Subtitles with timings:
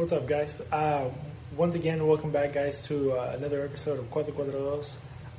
[0.00, 0.54] What's up, guys?
[0.72, 1.10] Uh,
[1.54, 4.96] once again, welcome back, guys, to uh, another episode of Cuatro Cuadrados.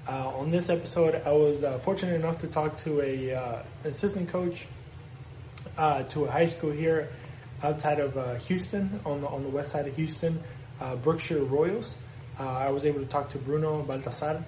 [0.08, 4.30] Uh, on this episode, I was uh, fortunate enough to talk to a uh, assistant
[4.30, 4.68] coach
[5.80, 7.10] uh, to a high school here
[7.64, 8.14] outside of
[8.46, 10.44] Houston, on the on the west side of Houston,
[11.02, 11.96] Brookshire Royals.
[12.38, 14.44] I was able to talk to Bruno Baltasar,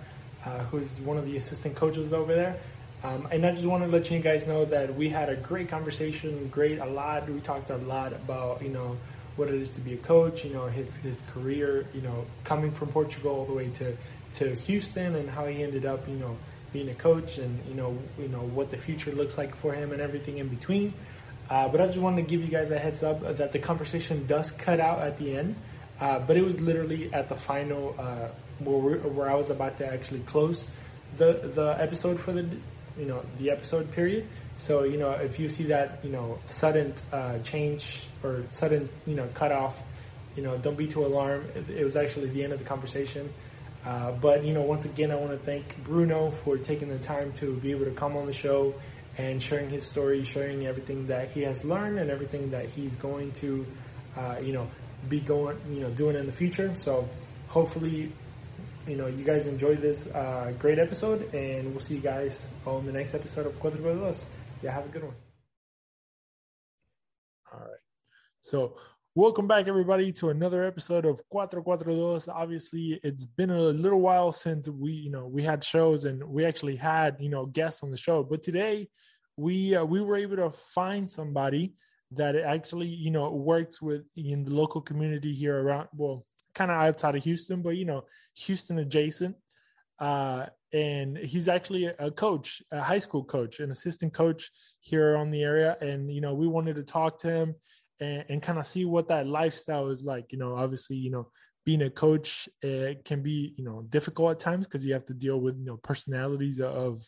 [0.70, 2.60] who's one of the assistant coaches over there.
[3.04, 5.70] Um, and I just want to let you guys know that we had a great
[5.70, 7.28] conversation, great a lot.
[7.28, 8.96] We talked a lot about you know
[9.36, 12.72] what it is to be a coach, you know his his career, you know coming
[12.72, 13.96] from Portugal all the way to
[14.34, 16.38] to Houston, and how he ended up you know
[16.72, 19.92] being a coach, and you know you know what the future looks like for him,
[19.92, 20.94] and everything in between.
[21.50, 24.26] Uh, but I just wanted to give you guys a heads up that the conversation
[24.28, 25.56] does cut out at the end.
[26.00, 28.28] Uh, but it was literally at the final uh,
[28.60, 30.66] where, where I was about to actually close
[31.18, 32.46] the the episode for the
[32.98, 34.28] you know the episode period.
[34.64, 39.14] So you know if you see that you know sudden uh, change or sudden you
[39.14, 39.76] know cut off,
[40.38, 41.50] you know don't be too alarmed.
[41.54, 43.34] It, it was actually the end of the conversation.
[43.86, 47.34] Uh, but you know once again I want to thank Bruno for taking the time
[47.34, 48.74] to be able to come on the show
[49.18, 53.34] and sharing his story, sharing everything that he has learned and everything that he's going
[53.34, 53.66] to
[54.16, 54.70] uh, you know
[55.10, 56.74] be going you know doing in the future.
[56.78, 57.10] So
[57.50, 58.14] hopefully
[58.88, 62.86] you know, you guys enjoyed this uh, great episode, and we'll see you guys on
[62.86, 64.22] the next episode of Cuatro Cuadrados.
[64.64, 65.16] Yeah, have a good one.
[67.52, 67.84] All right.
[68.40, 68.78] So,
[69.14, 72.34] welcome back, everybody, to another episode of Cuatro Cuadrados.
[72.34, 76.46] Obviously, it's been a little while since we, you know, we had shows and we
[76.46, 78.24] actually had, you know, guests on the show.
[78.24, 78.88] But today,
[79.36, 81.74] we uh, we were able to find somebody
[82.12, 85.90] that actually, you know, works with in the local community here around.
[85.94, 86.26] Well,
[86.56, 89.36] kind of outside of Houston, but you know, Houston adjacent.
[90.00, 94.50] Uh, and he's actually a coach, a high school coach, an assistant coach
[94.82, 95.78] here on the area.
[95.80, 97.56] And you know, we wanted to talk to him
[98.00, 100.32] and, and kind of see what that lifestyle is like.
[100.32, 101.30] You know, obviously, you know,
[101.66, 105.14] being a coach uh, can be you know difficult at times because you have to
[105.14, 107.02] deal with you know personalities of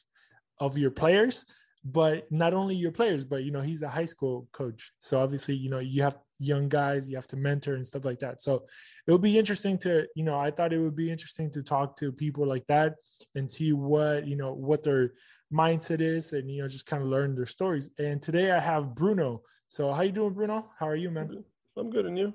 [0.60, 1.46] of your players
[1.84, 5.56] but not only your players but you know he's a high school coach so obviously
[5.56, 8.42] you know you have young guys you have to mentor and stuff like that.
[8.42, 8.66] So
[9.08, 12.12] it'll be interesting to you know i thought it would be interesting to talk to
[12.12, 12.96] people like that
[13.36, 15.14] and see what you know what their
[15.54, 17.90] mindset is and you know just kind of learn their stories.
[18.00, 19.42] And today i have bruno.
[19.68, 20.70] So how you doing bruno?
[20.78, 21.44] How are you man?
[21.78, 22.06] I'm good.
[22.06, 22.34] And you?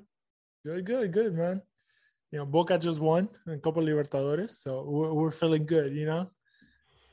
[0.65, 1.62] Good good good man.
[2.31, 6.27] You know boca just won a couple libertadores so we're, we're feeling good you know?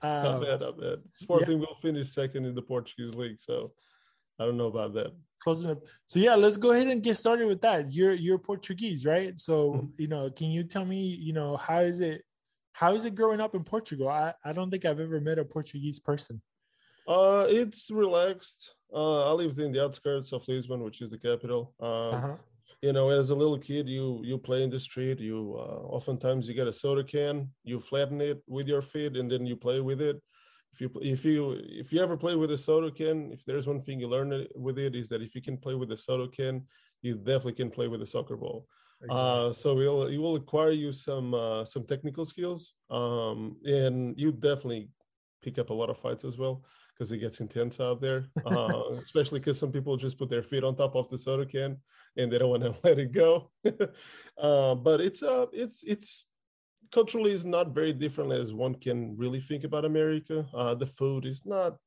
[0.02, 1.00] Um, not bad, not bad.
[1.10, 1.66] Sporting yeah.
[1.68, 3.72] will finish second in the Portuguese league, so
[4.40, 5.12] I don't know about that.
[5.42, 5.84] Closing up.
[6.08, 7.94] So yeah, let's go ahead and get started with that.
[7.94, 9.40] You're you're Portuguese, right?
[9.40, 9.86] So mm-hmm.
[9.98, 12.24] you know, can you tell me, you know, how is it
[12.74, 14.10] how is it growing up in Portugal?
[14.10, 16.42] I, I don't think I've ever met a Portuguese person.
[17.08, 18.76] Uh it's relaxed.
[18.94, 21.74] Uh I lived in the outskirts of Lisbon, which is the capital.
[21.80, 22.36] Uh, uh-huh
[22.82, 26.48] you know as a little kid you you play in the street you uh, oftentimes
[26.48, 29.80] you get a soda can you flatten it with your feet and then you play
[29.80, 30.22] with it
[30.78, 33.82] if you if you if you ever play with a soda can if there's one
[33.82, 36.64] thing you learn with it is that if you can play with a soda can
[37.02, 38.68] you definitely can play with a soccer ball
[39.02, 39.18] exactly.
[39.18, 44.32] uh, so we'll it will acquire you some uh, some technical skills um, and you
[44.32, 44.90] definitely
[45.42, 46.64] pick up a lot of fights as well
[46.94, 50.64] because it gets intense out there, uh, especially because some people just put their feet
[50.64, 51.78] on top of the soda can
[52.18, 53.52] and they don't want to let it go.
[54.38, 56.26] uh, but it's uh, it's it's
[56.92, 60.46] culturally is not very different as one can really think about America.
[60.54, 61.78] Uh, the food is not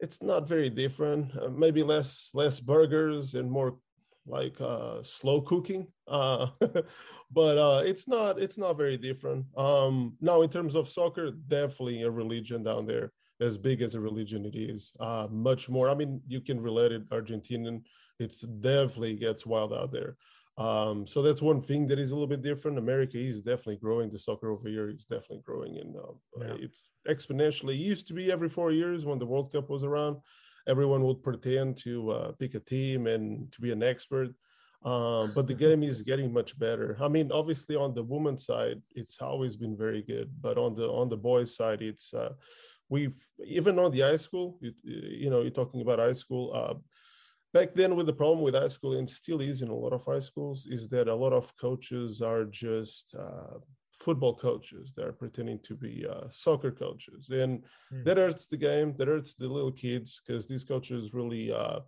[0.00, 1.36] it's not very different.
[1.36, 3.78] Uh, maybe less less burgers and more
[4.26, 5.86] like uh, slow cooking.
[6.06, 6.48] Uh,
[7.30, 9.46] but uh, it's not it's not very different.
[9.56, 14.00] Um, now in terms of soccer, definitely a religion down there as big as a
[14.00, 14.92] religion it is.
[14.98, 15.88] Uh, much more.
[15.88, 17.82] I mean, you can relate it Argentinian.
[18.18, 20.16] It's definitely gets wild out there.
[20.58, 22.78] Um, so that's one thing that is a little bit different.
[22.78, 24.10] America is definitely growing.
[24.10, 26.56] The soccer over here is definitely growing, and uh, yeah.
[26.58, 27.74] it's exponentially.
[27.74, 30.16] It used to be every four years when the World Cup was around,
[30.66, 34.30] everyone would pretend to uh, pick a team and to be an expert.
[34.84, 36.96] Um, but the game is getting much better.
[37.00, 40.88] I mean, obviously on the women's side, it's always been very good, but on the
[40.88, 42.34] on the boys' side, it's uh,
[42.88, 46.74] we've even on the high school you, you know you're talking about high school uh,
[47.52, 50.04] back then with the problem with high school and still is in a lot of
[50.04, 53.58] high schools is that a lot of coaches are just uh,
[53.98, 54.92] football coaches.
[54.94, 57.30] They're pretending to be uh, soccer coaches.
[57.30, 58.04] And mm.
[58.04, 61.80] that hurts the game that hurts the little kids because these coaches really uh,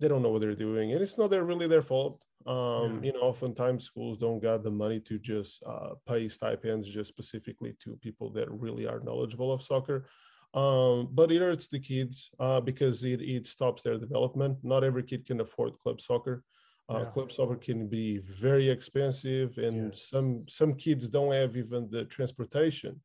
[0.00, 0.92] they don't know what they're doing.
[0.92, 2.20] And it's not their, really their fault.
[2.44, 3.06] Um, yeah.
[3.06, 7.76] you know oftentimes schools don't got the money to just uh, pay stipends just specifically
[7.84, 10.06] to people that really are knowledgeable of soccer
[10.54, 15.02] um, but it hurts the kids uh, because it, it stops their development not every
[15.02, 16.42] kid can afford club soccer
[16.90, 17.10] Uh, yeah.
[17.10, 20.08] Club soccer can be very expensive, and yes.
[20.10, 23.00] some some kids don't have even the transportation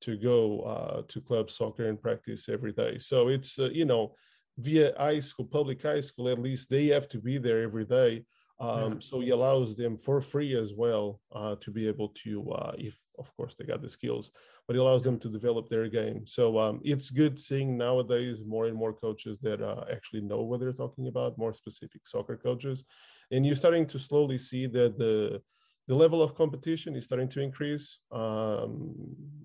[0.00, 2.98] to go uh, to club soccer and practice every day.
[2.98, 4.14] So it's uh, you know
[4.58, 8.24] via high school, public high school, at least they have to be there every day.
[8.62, 8.98] Um, yeah.
[9.00, 12.96] So he allows them for free as well uh, to be able to, uh, if
[13.18, 14.30] of course they got the skills,
[14.66, 16.26] but it allows them to develop their game.
[16.26, 20.60] So um, it's good seeing nowadays more and more coaches that uh, actually know what
[20.60, 22.84] they're talking about, more specific soccer coaches,
[23.32, 25.42] and you're starting to slowly see that the
[25.88, 27.98] the level of competition is starting to increase.
[28.12, 28.94] Um,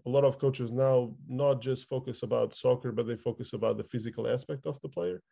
[0.05, 3.83] a lot of coaches now not just focus about soccer, but they focus about the
[3.83, 5.23] physical aspect of the player,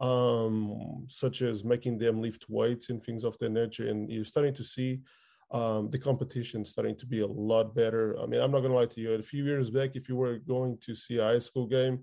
[0.00, 3.88] um, such as making them lift weights and things of that nature.
[3.88, 5.00] And you're starting to see
[5.50, 8.18] um, the competition starting to be a lot better.
[8.20, 9.12] I mean, I'm not going to lie to you.
[9.12, 12.00] A few years back, if you were going to see a high school game,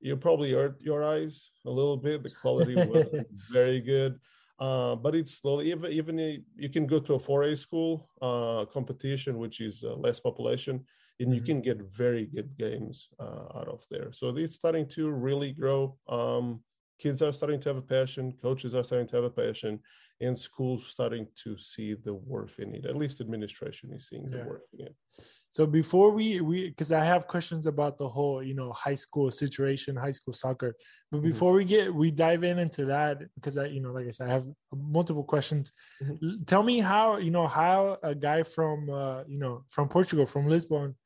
[0.00, 2.22] you probably hurt your eyes a little bit.
[2.22, 3.06] The quality was
[3.52, 4.20] very good.
[4.60, 9.38] Uh, but it's slowly even even you can go to a 4A school uh, competition,
[9.38, 10.84] which is uh, less population,
[11.18, 11.34] and mm-hmm.
[11.34, 14.12] you can get very good games uh, out of there.
[14.12, 15.96] So it's starting to really grow.
[16.08, 16.60] Um,
[16.98, 19.80] kids are starting to have a passion, coaches are starting to have a passion,
[20.20, 22.86] and schools starting to see the worth in it.
[22.86, 24.46] At least administration is seeing the yeah.
[24.46, 24.94] worth in it.
[25.54, 29.30] So before we we because I have questions about the whole you know high school
[29.30, 30.74] situation, high school soccer.
[31.10, 31.28] But mm-hmm.
[31.28, 31.56] before mm-hmm.
[31.58, 34.32] we get we dive in into that because I you know like I said I
[34.32, 35.72] have multiple questions.
[36.02, 36.42] Mm-hmm.
[36.46, 40.48] Tell me how you know how a guy from uh, you know from Portugal from
[40.48, 40.96] Lisbon,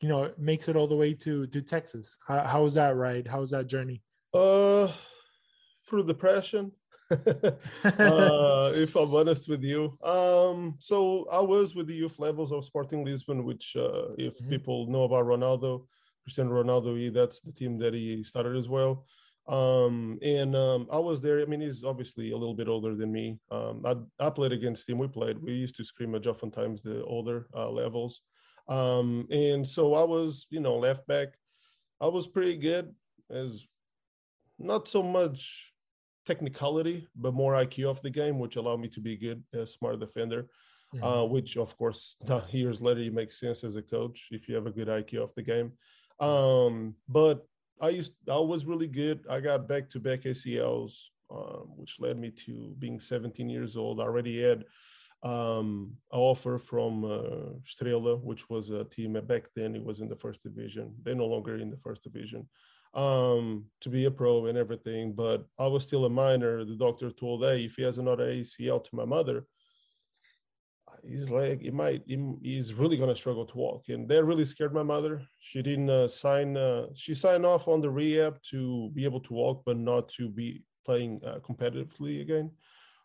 [0.00, 2.18] you know makes it all the way to to Texas.
[2.26, 3.26] How how was that ride?
[3.26, 4.02] How was that journey?
[4.34, 4.92] Uh,
[5.88, 6.72] through depression
[7.10, 9.96] uh, if I'm honest with you.
[10.02, 14.50] Um, so I was with the youth levels of Sporting Lisbon, which, uh, if mm-hmm.
[14.50, 15.86] people know about Ronaldo,
[16.22, 19.06] Cristiano Ronaldo, he, that's the team that he started as well.
[19.48, 21.40] Um, and um, I was there.
[21.40, 23.38] I mean, he's obviously a little bit older than me.
[23.50, 24.98] Um, I, I played against him.
[24.98, 25.42] We played.
[25.42, 28.20] We used to scrimmage oftentimes the older uh, levels.
[28.68, 31.28] Um, and so I was, you know, left back.
[32.02, 32.94] I was pretty good
[33.30, 33.66] as
[34.58, 35.72] not so much
[36.28, 39.98] technicality, but more IQ of the game, which allowed me to be good, a smart
[39.98, 40.42] defender.
[40.94, 41.04] Mm-hmm.
[41.04, 42.16] Uh, which, of course,
[42.50, 45.34] years later, it makes sense as a coach if you have a good IQ of
[45.34, 45.72] the game.
[46.18, 47.46] Um, but
[47.78, 49.18] I used, I was really good.
[49.28, 50.94] I got back to back ACLs,
[51.30, 54.00] um, which led me to being 17 years old.
[54.00, 54.64] I already had
[55.22, 59.76] um, an offer from uh, Estrela, which was a team back then.
[59.76, 60.94] It was in the first division.
[61.02, 62.48] They're no longer in the first division
[62.94, 65.12] um, to be a pro and everything.
[65.12, 66.64] But I was still a minor.
[66.64, 69.46] The doctor told, hey, if he has another ACL to my mother,
[71.06, 73.88] he's like, he might, he's really going to struggle to walk.
[73.88, 75.22] And that really scared my mother.
[75.38, 79.32] She didn't uh, sign, uh, she signed off on the rehab to be able to
[79.32, 82.50] walk, but not to be playing uh, competitively again,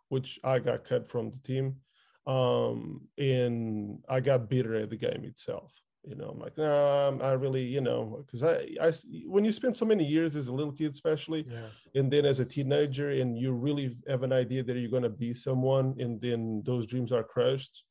[0.10, 1.78] which I got cut from the team.
[2.26, 5.74] Um, and I got bitter at the game itself
[6.06, 8.92] you know i'm like nah, i really you know because I, I
[9.26, 11.68] when you spend so many years as a little kid especially yeah.
[11.96, 15.10] and then as a teenager and you really have an idea that you're going to
[15.10, 17.84] be someone and then those dreams are crushed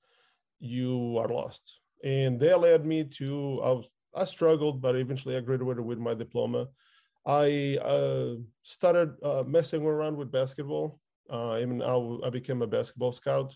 [0.63, 1.81] you are lost.
[2.05, 6.15] And that led me to i was i struggled but eventually i graduated with my
[6.15, 6.69] diploma.
[7.25, 10.99] I uh, started uh, messing around with basketball.
[11.31, 13.55] Uh, mean, I, I became a basketball scout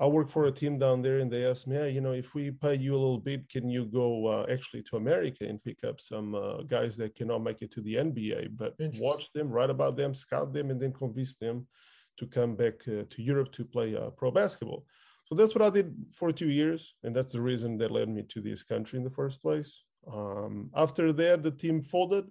[0.00, 2.32] I work for a team down there, and they asked me, hey, you know, if
[2.32, 5.82] we pay you a little bit, can you go uh, actually to America and pick
[5.82, 9.70] up some uh, guys that cannot make it to the NBA, but watch them, write
[9.70, 11.66] about them, scout them, and then convince them
[12.18, 14.84] to come back uh, to Europe to play uh, pro basketball.
[15.24, 18.22] So that's what I did for two years, and that's the reason that led me
[18.28, 19.82] to this country in the first place.
[20.10, 22.26] Um, after that, the team folded;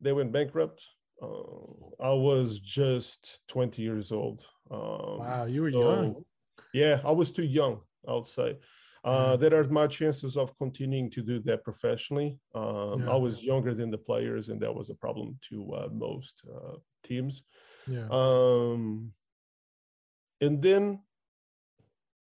[0.00, 0.82] they went bankrupt.
[1.22, 1.62] Uh,
[2.00, 4.44] I was just 20 years old.
[4.70, 6.24] Um, wow, you were so, young
[6.72, 8.58] yeah, I was too young, I would say.
[9.04, 12.38] Uh, there are my chances of continuing to do that professionally.
[12.54, 13.12] Um, yeah.
[13.12, 16.76] I was younger than the players, and that was a problem to uh, most uh,
[17.04, 17.42] teams.
[17.86, 18.06] Yeah.
[18.10, 19.12] Um,
[20.40, 21.00] and then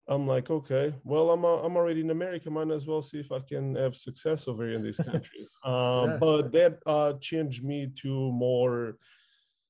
[0.09, 2.51] I'm like, okay, well, I'm uh, I'm already in America.
[2.51, 5.47] Might as well see if I can have success over here in this country.
[5.65, 6.17] Um, yeah.
[6.19, 8.97] But that uh, changed me to more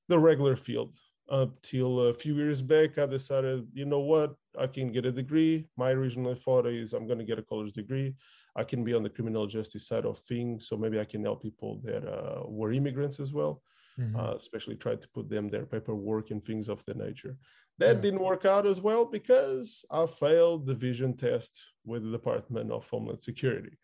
[0.07, 0.97] the regular field
[1.29, 5.11] up till a few years back, I decided, you know what, I can get a
[5.11, 5.67] degree.
[5.77, 8.15] My original thought is I'm going to get a college degree.
[8.55, 11.41] I can be on the criminal justice side of things, so maybe I can help
[11.41, 13.63] people that uh, were immigrants as well,
[13.99, 14.15] mm-hmm.
[14.15, 17.35] uh, especially try to put them their paperwork and things of the nature.
[17.79, 18.01] That yeah.
[18.01, 22.87] didn't work out as well because I failed the vision test with the Department of
[22.87, 23.75] Homeland Security.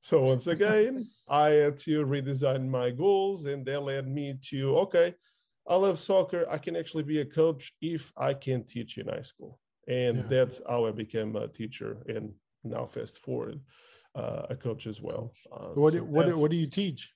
[0.00, 5.14] So once again, I had to redesign my goals, and that led me to okay
[5.68, 6.46] I love soccer.
[6.50, 10.24] I can actually be a coach if I can teach in high school, and yeah.
[10.28, 11.98] that's how I became a teacher.
[12.08, 12.32] And
[12.64, 13.60] now, fast forward,
[14.14, 15.32] uh, a coach as well.
[15.52, 17.12] Uh, what so what what do you teach?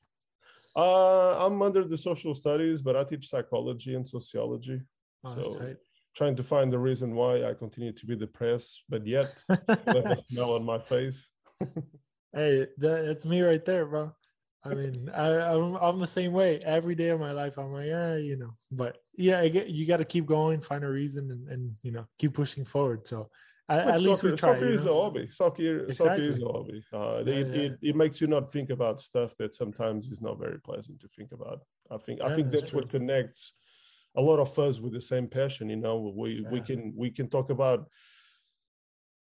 [0.77, 4.83] Uh, I'm under the social studies, but I teach psychology and sociology.
[5.25, 5.75] Oh, so
[6.15, 10.17] trying to find the reason why I continue to be depressed, but yet have a
[10.27, 11.29] smile on my face.
[12.33, 14.15] hey, that, that's me right there, bro.
[14.67, 17.59] I mean, I, I'm, I'm the same way every day of my life.
[17.59, 20.85] I'm like, yeah, you know, but yeah, I get, you got to keep going, find
[20.85, 23.07] a reason, and, and you know, keep pushing forward.
[23.07, 23.31] So
[23.69, 24.55] at, at least we try.
[24.55, 24.99] Soccer is know?
[24.99, 25.29] a hobby.
[25.31, 25.95] Soccer, exactly.
[25.95, 26.85] soccer is a hobby.
[26.93, 27.63] Uh, yeah, it, yeah.
[27.63, 31.09] It, it makes you not think about stuff that sometimes is not very pleasant to
[31.09, 31.61] think about.
[31.91, 33.55] I think I think that's, that's what connects
[34.17, 35.69] a lot of us with the same passion.
[35.69, 37.89] You know, we we can we can talk about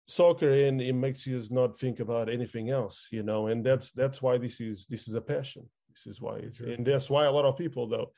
[0.08, 4.22] soccer and it makes you not think about anything else you know and that's that's
[4.22, 5.68] why this is this is a passion.
[5.90, 8.12] This is why it's and that's why a lot of people though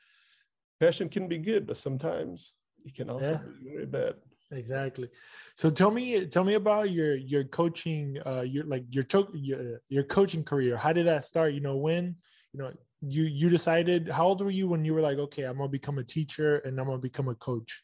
[0.80, 2.54] passion can be good but sometimes
[2.84, 3.40] it can also yeah.
[3.62, 4.14] be very bad.
[4.50, 5.08] Exactly.
[5.56, 9.04] So tell me tell me about your your coaching uh your like your
[9.34, 10.76] your, your coaching career.
[10.76, 11.52] How did that start?
[11.52, 12.16] You know when
[12.52, 15.56] you know you you decided how old were you when you were like okay i'm
[15.56, 17.82] gonna become a teacher and i'm gonna become a coach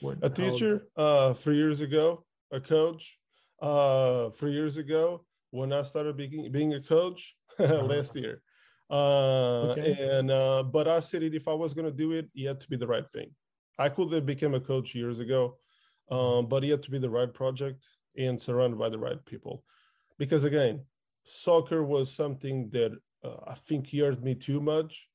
[0.00, 3.17] when, a teacher uh three years ago a coach
[3.60, 7.82] uh, three years ago when I started being being a coach uh-huh.
[7.82, 8.42] last year.
[8.90, 9.96] Uh, okay.
[10.00, 12.60] And uh, but I said it if I was going to do it, it had
[12.60, 13.30] to be the right thing.
[13.78, 15.58] I could have become a coach years ago,
[16.10, 17.84] um, but it had to be the right project
[18.16, 19.62] and surrounded by the right people.
[20.18, 20.80] Because again,
[21.24, 25.08] soccer was something that uh, I think hurt me too much.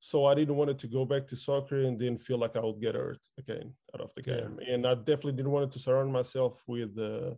[0.00, 2.60] So I didn't want it to go back to soccer and then feel like I
[2.60, 4.58] would get hurt again out of the game.
[4.60, 4.74] Yeah.
[4.74, 7.34] And I definitely didn't want to surround myself with uh,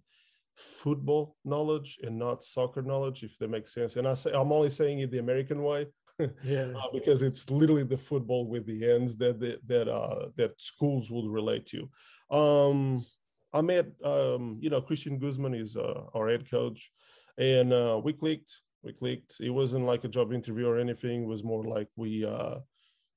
[0.56, 3.97] football knowledge and not soccer knowledge, if that makes sense.
[3.97, 5.87] And I say I'm only saying it the American way,
[6.44, 10.61] yeah, uh, because it's literally the football with the ends that that that, uh, that
[10.61, 11.88] schools would relate to.
[12.37, 13.04] Um,
[13.52, 16.90] I met um, you know Christian Guzman is uh, our head coach,
[17.38, 18.52] and uh, we clicked.
[18.82, 19.37] We clicked.
[19.40, 21.23] It wasn't like a job interview or anything.
[21.23, 22.56] It was more like we uh,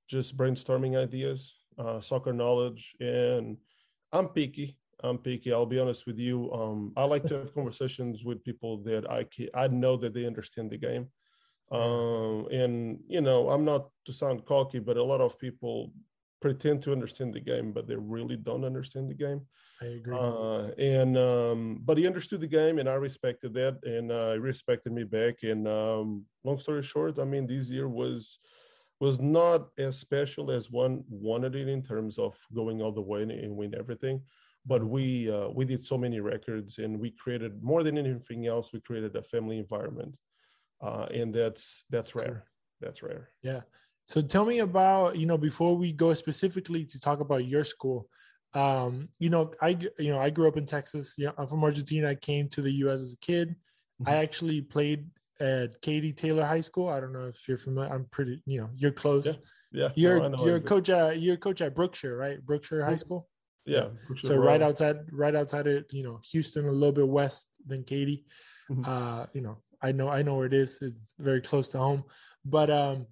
[0.07, 3.57] just brainstorming ideas, uh, soccer knowledge, and
[4.11, 4.77] I'm picky.
[5.05, 5.53] I'm picky.
[5.53, 6.51] I'll be honest with you.
[6.51, 10.25] Um, I like to have conversations with people that I can, I know that they
[10.25, 11.07] understand the game.
[11.71, 15.91] Um, and you know, I'm not to sound cocky, but a lot of people
[16.41, 19.41] pretend to understand the game, but they really don't understand the game.
[19.81, 20.15] I agree.
[20.17, 24.39] Uh, and um, but he understood the game, and I respected that, and uh, he
[24.39, 25.43] respected me back.
[25.43, 28.39] And um, long story short, I mean, this year was
[28.99, 33.23] was not as special as one wanted it in terms of going all the way
[33.23, 34.21] and win everything
[34.65, 38.73] but we uh, we did so many records and we created more than anything else
[38.73, 40.15] we created a family environment
[40.81, 42.45] uh, and that's that's rare.
[42.81, 43.29] That's rare.
[43.41, 43.61] Yeah.
[44.05, 48.07] So tell me about you know before we go specifically to talk about your school
[48.53, 51.15] um, you know i you know i grew up in texas.
[51.17, 52.09] You know, i'm from argentina.
[52.09, 53.49] I came to the us as a kid.
[53.49, 54.09] Mm-hmm.
[54.09, 55.07] i actually played
[55.39, 56.89] at katy taylor high school.
[56.89, 59.25] I don't know if you're familiar i'm pretty you know you're close.
[59.25, 59.33] Yeah,
[59.71, 59.89] yeah.
[59.95, 62.45] You're no, you're coach at you're coach at brookshire right?
[62.45, 62.89] Brookshire mm-hmm.
[62.89, 63.27] high school
[63.65, 63.87] yeah.
[64.17, 68.25] So right outside, right outside it, you know, Houston, a little bit west than Katy.
[68.69, 68.83] Mm-hmm.
[68.85, 70.79] Uh, you know, I know, I know where it is.
[70.81, 72.03] It's very close to home.
[72.43, 73.07] But um,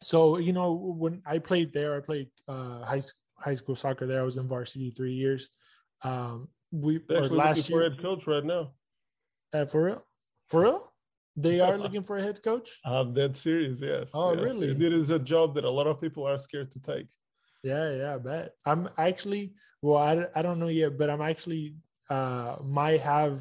[0.00, 3.00] so you know, when I played there, I played uh high
[3.38, 4.20] high school soccer there.
[4.20, 5.50] I was in varsity three years.
[6.02, 8.72] Um, we or last year for head coach right now.
[9.52, 10.02] Uh, for real,
[10.48, 10.92] for real.
[11.36, 12.78] They are looking for a head coach.
[12.84, 13.80] I'm dead serious.
[13.80, 14.10] Yes.
[14.14, 14.42] Oh, yes.
[14.42, 14.70] really?
[14.70, 17.06] It is a job that a lot of people are scared to take.
[17.62, 18.52] Yeah, yeah, I bet.
[18.64, 21.76] I'm actually well, I, I don't know yet, but I'm actually
[22.10, 23.40] uh might have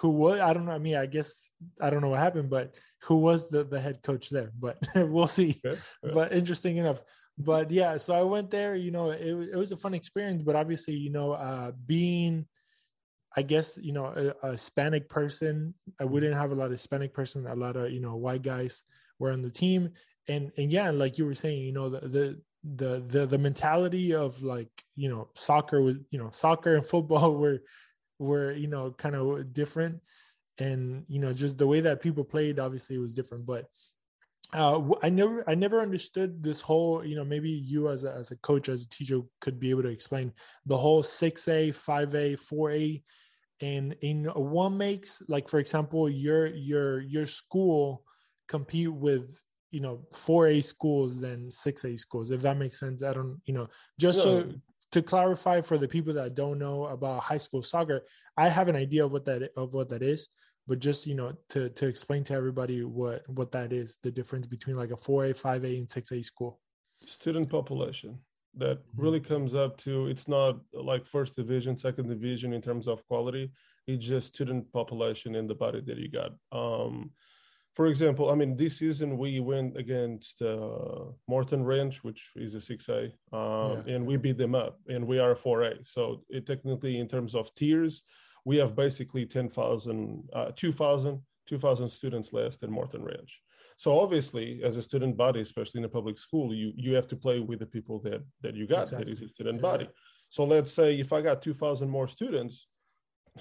[0.00, 0.72] who was I don't know.
[0.72, 4.02] I mean, I guess I don't know what happened, but who was the the head
[4.02, 4.52] coach there?
[4.58, 5.60] But we'll see.
[6.02, 7.02] But interesting enough.
[7.38, 8.74] But yeah, so I went there.
[8.74, 9.20] You know, it
[9.52, 10.42] it was a fun experience.
[10.42, 12.46] But obviously, you know, uh being
[13.36, 15.74] I guess you know a, a, Hispanic person.
[16.00, 16.12] I mm-hmm.
[16.12, 17.46] wouldn't have a lot of Hispanic person.
[17.46, 18.82] A lot of you know white guys
[19.18, 19.90] were on the team,
[20.26, 22.40] and and yeah, like you were saying, you know the the
[22.74, 27.34] the the the mentality of like you know soccer with you know soccer and football
[27.38, 27.62] were
[28.18, 30.00] were you know kind of different.
[30.58, 33.46] And you know just the way that people played obviously was different.
[33.46, 33.66] But
[34.52, 38.30] uh, I never I never understood this whole you know maybe you as a, as
[38.30, 40.32] a coach as a teacher could be able to explain
[40.64, 43.02] the whole 6A 5A 4A
[43.60, 48.04] and in one makes like for example your your your school
[48.46, 53.02] compete with you know 4a schools than 6a schools if that makes sense.
[53.02, 53.68] I don't you know
[53.98, 54.50] just so
[54.92, 58.02] to clarify for the people that don't know about high school soccer
[58.36, 60.30] i have an idea of what that of what that is
[60.66, 64.46] but just you know to to explain to everybody what what that is the difference
[64.46, 66.60] between like a 4a 5a and 6a school.
[67.04, 68.18] Student population
[68.56, 69.02] that mm-hmm.
[69.02, 73.50] really comes up to it's not like first division second division in terms of quality.
[73.86, 76.32] It's just student population in the body that you got.
[76.50, 77.12] Um,
[77.76, 82.58] for example i mean this season we went against uh, morton ranch which is a
[82.58, 83.94] 6a um, yeah.
[83.94, 87.34] and we beat them up and we are a 4a so it technically in terms
[87.34, 88.02] of tiers
[88.44, 93.42] we have basically 10000 uh, 2000 2000 students less than morton ranch
[93.78, 97.16] so obviously, as a student body, especially in a public school, you you have to
[97.16, 99.04] play with the people that that you got exactly.
[99.04, 99.70] that is a student yeah.
[99.70, 99.88] body.
[100.30, 102.68] So let's say if I got two thousand more students,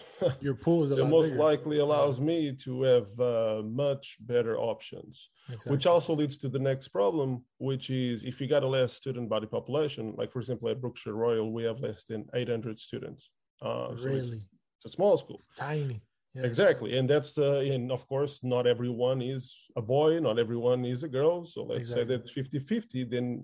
[0.41, 1.43] your pool is it most bigger.
[1.43, 5.71] likely allows me to have uh, much better options exactly.
[5.71, 9.29] which also leads to the next problem which is if you got a less student
[9.29, 13.29] body population like for example at brookshire royal we have less than 800 students
[13.61, 14.45] uh, really so it's,
[14.77, 16.01] it's, a small school it's tiny
[16.35, 16.43] yeah.
[16.43, 16.97] Exactly.
[16.97, 21.07] And that's, uh, and of course, not everyone is a boy, not everyone is a
[21.07, 21.45] girl.
[21.45, 22.17] So let's exactly.
[22.17, 23.41] say that 50 50, then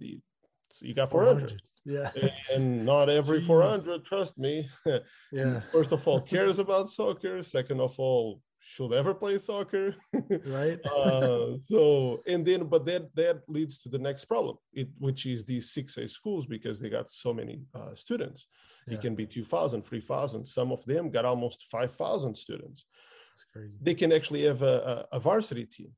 [0.81, 1.39] you got 400.
[1.39, 1.61] 400.
[1.85, 2.11] Yeah.
[2.53, 3.47] And not every Jeez.
[3.47, 4.69] 400, trust me.
[5.31, 5.59] yeah.
[5.71, 7.41] First of all, cares about soccer.
[7.43, 9.95] Second of all, should ever play soccer
[10.45, 15.25] right uh, so and then but that that leads to the next problem it which
[15.25, 18.47] is these 6a schools because they got so many uh, students
[18.87, 18.93] yeah.
[18.93, 22.85] it can be 2000 3000 some of them got almost 5000 students
[23.31, 23.73] That's crazy.
[23.81, 25.91] they can actually have a, a, a varsity team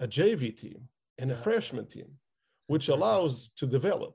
[0.00, 0.88] a jv team
[1.18, 1.36] and yeah.
[1.36, 2.08] a freshman team
[2.66, 4.14] which allows to develop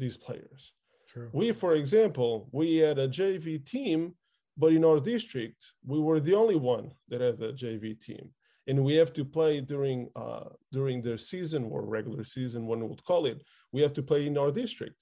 [0.00, 0.72] these players
[1.06, 1.28] True.
[1.32, 4.14] we for example we had a jv team
[4.60, 8.28] but in our district, we were the only one that had a JV team,
[8.66, 13.02] and we have to play during uh, during their season or regular season, one would
[13.02, 13.42] call it.
[13.72, 14.96] We have to play in our district.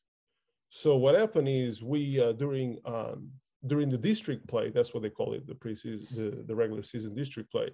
[0.71, 3.31] So what happened is we uh, during um,
[3.67, 7.12] during the district play, that's what they call it, the preseason, the, the regular season
[7.14, 7.71] district play.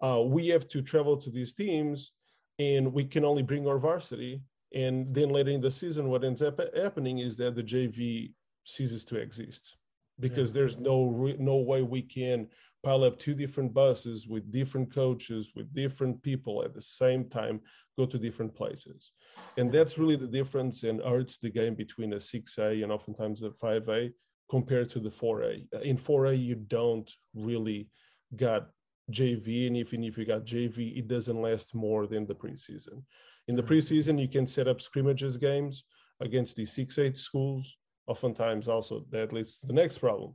[0.00, 2.12] Uh, we have to travel to these teams,
[2.58, 4.42] and we can only bring our varsity.
[4.74, 8.32] And then later in the season, what ends up happening is that the JV
[8.64, 9.76] ceases to exist
[10.20, 10.54] because yeah.
[10.54, 12.46] there's no no way we can
[12.82, 17.60] pile up two different buses with different coaches with different people at the same time
[17.98, 19.12] go to different places.
[19.56, 23.50] And that's really the difference and hurts the game between a 6a and oftentimes a
[23.50, 24.12] 5a
[24.50, 27.88] compared to the 4a in 4a you don't really
[28.34, 28.68] got
[29.10, 33.02] jv and even if you got jv it doesn't last more than the preseason
[33.50, 35.82] in the preseason you can set up scrimmages games
[36.20, 40.34] against the 6A schools oftentimes also that leads to the next problem.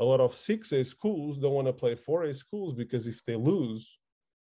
[0.00, 3.98] A lot of 6A schools don't want to play 4A schools because if they lose,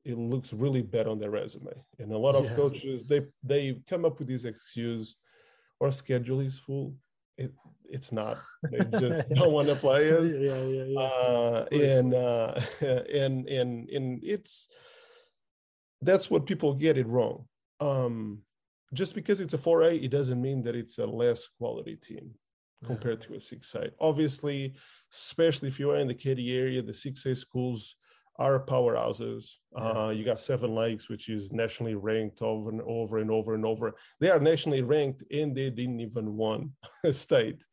[0.06, 1.74] it looks really bad on their resume.
[2.00, 2.56] And a lot of yeah.
[2.56, 5.18] coaches they they come up with these excuses
[5.82, 6.96] our schedule is full.
[7.38, 7.54] It
[7.90, 8.38] it's not.
[8.72, 10.34] They just don't want to play us.
[10.34, 11.00] Yeah, yeah, yeah.
[11.00, 12.60] Uh, and uh,
[13.24, 14.70] and and and it's
[16.02, 17.46] that's what people get it wrong.
[17.80, 18.42] Um,
[18.94, 22.32] just because it's a 4A, it doesn't mean that it's a less quality team
[22.86, 23.28] compared yeah.
[23.28, 23.92] to a 6A.
[24.00, 24.76] Obviously,
[25.12, 27.98] especially if you are in the Katy area, the 6A schools
[28.40, 29.56] are powerhouses.
[29.76, 29.84] Yeah.
[29.84, 33.66] Uh, you got Seven Lakes, which is nationally ranked over and over and over and
[33.66, 33.96] over.
[34.20, 37.64] They are nationally ranked and they didn't even won a state.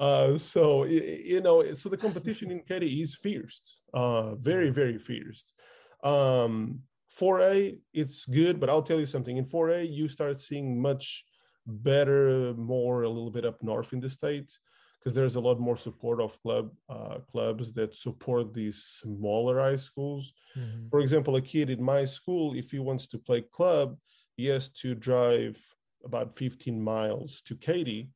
[0.00, 5.52] Uh, so, you know, so the competition in Katy is fierce, uh, very, very fierce.
[6.02, 6.80] Um,
[7.20, 9.36] 4A, it's good, but I'll tell you something.
[9.36, 11.24] In 4A, you start seeing much
[11.66, 14.50] better more a little bit up north in the state
[14.98, 19.76] because there's a lot more support of club uh, clubs that support these smaller high
[19.76, 20.32] schools.
[20.56, 20.88] Mm-hmm.
[20.88, 23.96] For example, a kid in my school, if he wants to play club,
[24.36, 25.58] he has to drive
[26.04, 28.08] about 15 miles to Katy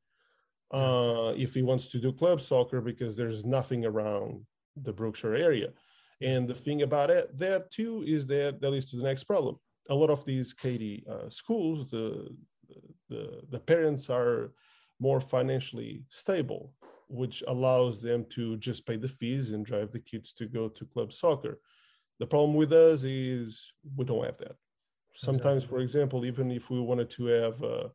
[0.70, 4.44] uh, if he wants to do club soccer because there's nothing around
[4.76, 5.68] the Brookshire area.
[6.20, 9.56] And the thing about it, that too is that that leads to the next problem.
[9.88, 12.28] A lot of these Katy uh, schools, the
[13.08, 14.52] the, the parents are
[15.00, 16.74] more financially stable,
[17.08, 20.84] which allows them to just pay the fees and drive the kids to go to
[20.84, 21.60] club soccer.
[22.18, 24.56] The problem with us is we don't have that.
[25.14, 25.68] Sometimes, exactly.
[25.68, 27.88] for example, even if we wanted to have uh,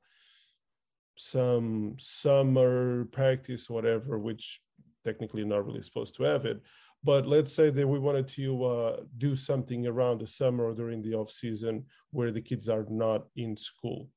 [1.16, 4.62] some summer practice, whatever, which
[5.04, 6.62] technically not really supposed to have it,
[7.04, 11.02] but let's say that we wanted to uh, do something around the summer or during
[11.02, 14.10] the off season where the kids are not in school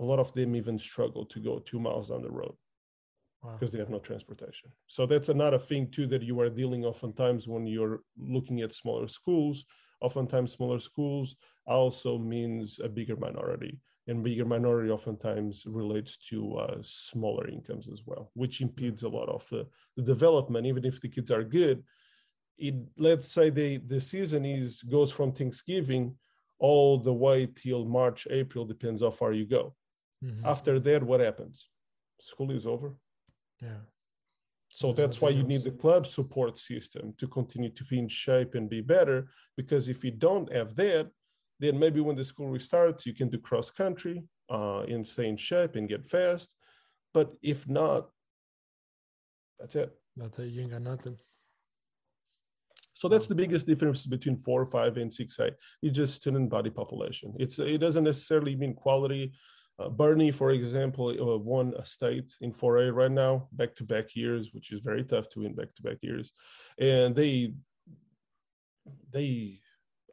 [0.00, 2.54] a lot of them even struggle to go two miles down the road
[3.42, 3.72] because wow.
[3.72, 4.70] they have no transportation.
[4.86, 9.08] So that's another thing too that you are dealing oftentimes when you're looking at smaller
[9.08, 9.66] schools.
[10.00, 16.78] Oftentimes, smaller schools also means a bigger minority, and bigger minority oftentimes relates to uh,
[16.82, 20.66] smaller incomes as well, which impedes a lot of the, the development.
[20.66, 21.82] Even if the kids are good,
[22.58, 26.16] it let's say the the season is goes from Thanksgiving
[26.58, 29.74] all the way till March, April, depends how far you go.
[30.22, 30.44] Mm-hmm.
[30.44, 31.66] After that, what happens?
[32.20, 32.94] school is over.
[33.60, 33.82] Yeah.
[34.68, 38.54] So that's why you need the club support system to continue to be in shape
[38.54, 39.28] and be better.
[39.56, 41.10] Because if you don't have that,
[41.60, 45.36] then maybe when the school restarts, you can do cross country uh, and stay in
[45.36, 46.54] shape and get fast.
[47.14, 48.08] But if not,
[49.58, 49.92] that's it.
[50.16, 50.46] That's it.
[50.46, 51.16] You ain't got nothing.
[52.94, 55.50] So that's the biggest difference between four, five, and six A.
[55.82, 57.34] It's just student body population.
[57.38, 59.32] It's it doesn't necessarily mean quality.
[59.78, 64.14] Uh, Boerne, for example, uh, won a state in 4A right now, back to back
[64.14, 66.32] years, which is very tough to win back to back years.
[66.78, 67.54] And they,
[69.10, 69.60] they,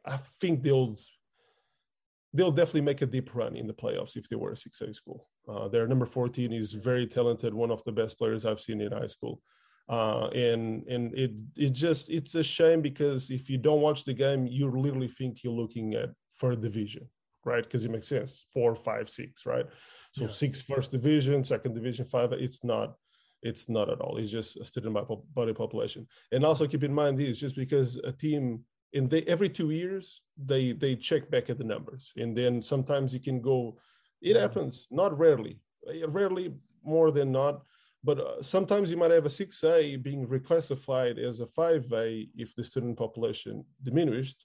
[0.06, 0.96] I think they'll,
[2.34, 5.28] they'll definitely make a deep run in the playoffs if they were a 6A school.
[5.48, 8.92] Uh, their number 14 is very talented, one of the best players I've seen in
[8.92, 9.40] high school.
[9.88, 14.12] Uh, and and it it just it's a shame because if you don't watch the
[14.12, 17.08] game, you literally think you're looking at third division
[17.48, 17.64] right?
[17.64, 18.44] Because it makes sense.
[18.52, 19.66] Four, five, six, right?
[20.12, 20.30] So yeah.
[20.30, 22.32] six first division, second division, five.
[22.32, 22.94] It's not.
[23.40, 24.16] It's not at all.
[24.16, 24.96] It's just a student
[25.32, 26.08] body population.
[26.32, 30.22] And also keep in mind this: just because a team in they every two years
[30.36, 33.78] they they check back at the numbers, and then sometimes you can go.
[34.20, 35.60] It happens, not rarely,
[36.08, 37.62] rarely more than not.
[38.02, 42.64] But uh, sometimes you might have a 6A being reclassified as a 5A if the
[42.64, 44.44] student population diminished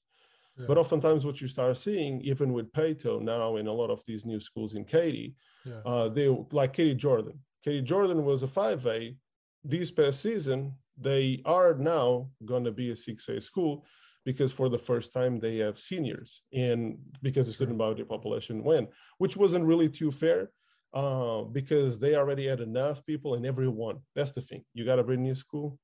[0.57, 0.65] yeah.
[0.67, 4.25] But oftentimes, what you start seeing, even with Paetow now in a lot of these
[4.25, 5.81] new schools in Katy, yeah.
[5.85, 7.39] uh, they like Katy Jordan.
[7.63, 9.15] Katy Jordan was a 5A.
[9.63, 13.85] This past season, they are now going to be a 6A school
[14.25, 18.89] because for the first time they have seniors and because the student body population went,
[19.17, 20.51] which wasn't really too fair
[20.93, 23.99] uh, because they already had enough people and everyone.
[24.15, 24.63] That's the thing.
[24.73, 25.77] You got to bring new school.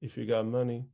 [0.00, 0.86] If you got money,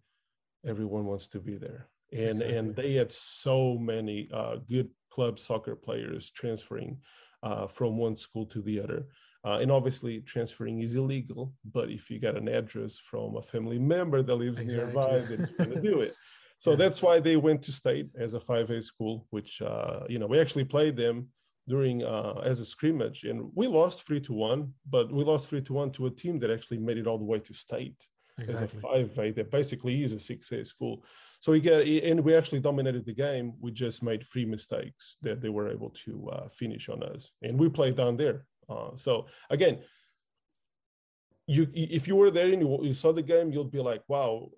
[0.66, 2.56] everyone wants to be there and exactly.
[2.56, 6.98] and they had so many uh, good club soccer players transferring
[7.42, 9.06] uh, from one school to the other.
[9.44, 11.52] Uh, and obviously, transferring is illegal.
[11.72, 14.94] But if you got an address from a family member that lives exactly.
[14.94, 16.12] nearby, then you're going to do it.
[16.58, 16.76] So yeah.
[16.76, 20.40] that's why they went to state as a 5A school, which uh, you know we
[20.40, 21.28] actually played them
[21.68, 24.74] during uh, as a scrimmage, and we lost three to one.
[24.88, 27.24] But we lost three to one to a team that actually made it all the
[27.24, 28.00] way to state
[28.38, 28.78] exactly.
[28.78, 31.04] as a 5A that basically is a 6A school.
[31.40, 33.52] So we get, and we actually dominated the game.
[33.60, 37.58] We just made three mistakes that they were able to uh, finish on us, and
[37.58, 38.44] we played down there.
[38.68, 39.78] Uh, so again,
[41.46, 44.48] you if you were there and you, you, saw the game, you'll be like, wow.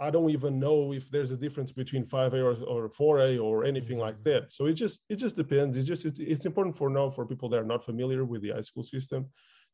[0.00, 3.98] I don't even know if there's a difference between 5A or, or 4A or anything
[3.98, 4.02] exactly.
[4.02, 4.52] like that.
[4.52, 5.76] So it just it just depends.
[5.76, 8.50] It's just it's, it's important for now for people that are not familiar with the
[8.50, 9.26] high school system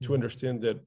[0.02, 0.14] to mm-hmm.
[0.14, 0.80] understand that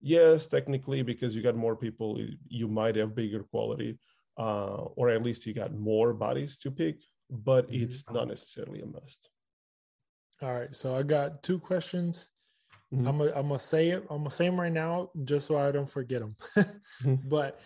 [0.00, 3.98] yes, technically, because you got more people, you might have bigger quality,
[4.36, 6.96] uh, or at least you got more bodies to pick,
[7.30, 7.84] but mm-hmm.
[7.84, 9.30] it's not necessarily a must.
[10.42, 10.76] All right.
[10.76, 12.30] So I got two questions.
[12.92, 13.08] Mm-hmm.
[13.08, 14.04] I'm gonna I'm gonna say it.
[14.10, 16.36] I'm gonna say them right now, just so I don't forget them.
[16.56, 17.28] mm-hmm.
[17.28, 17.60] But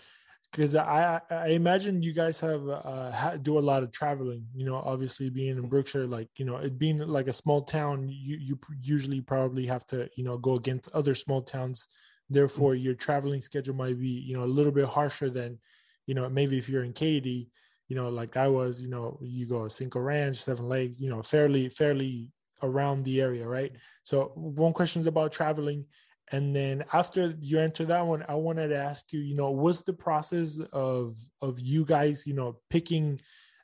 [0.50, 4.46] because I I imagine you guys have uh, do a lot of traveling.
[4.54, 8.08] You know, obviously being in Brookshire, like you know, it being like a small town,
[8.08, 11.86] you you usually probably have to you know go against other small towns
[12.30, 15.58] Therefore, your traveling schedule might be, you know, a little bit harsher than,
[16.06, 17.48] you know, maybe if you're in Katy,
[17.88, 21.22] you know, like I was, you know, you go Cinco Ranch, Seven Lakes, you know,
[21.22, 22.28] fairly, fairly
[22.62, 23.72] around the area, right?
[24.02, 25.86] So one question is about traveling.
[26.32, 29.82] And then after you enter that one, I wanted to ask you, you know, what's
[29.82, 33.20] the process of of you guys, you know, picking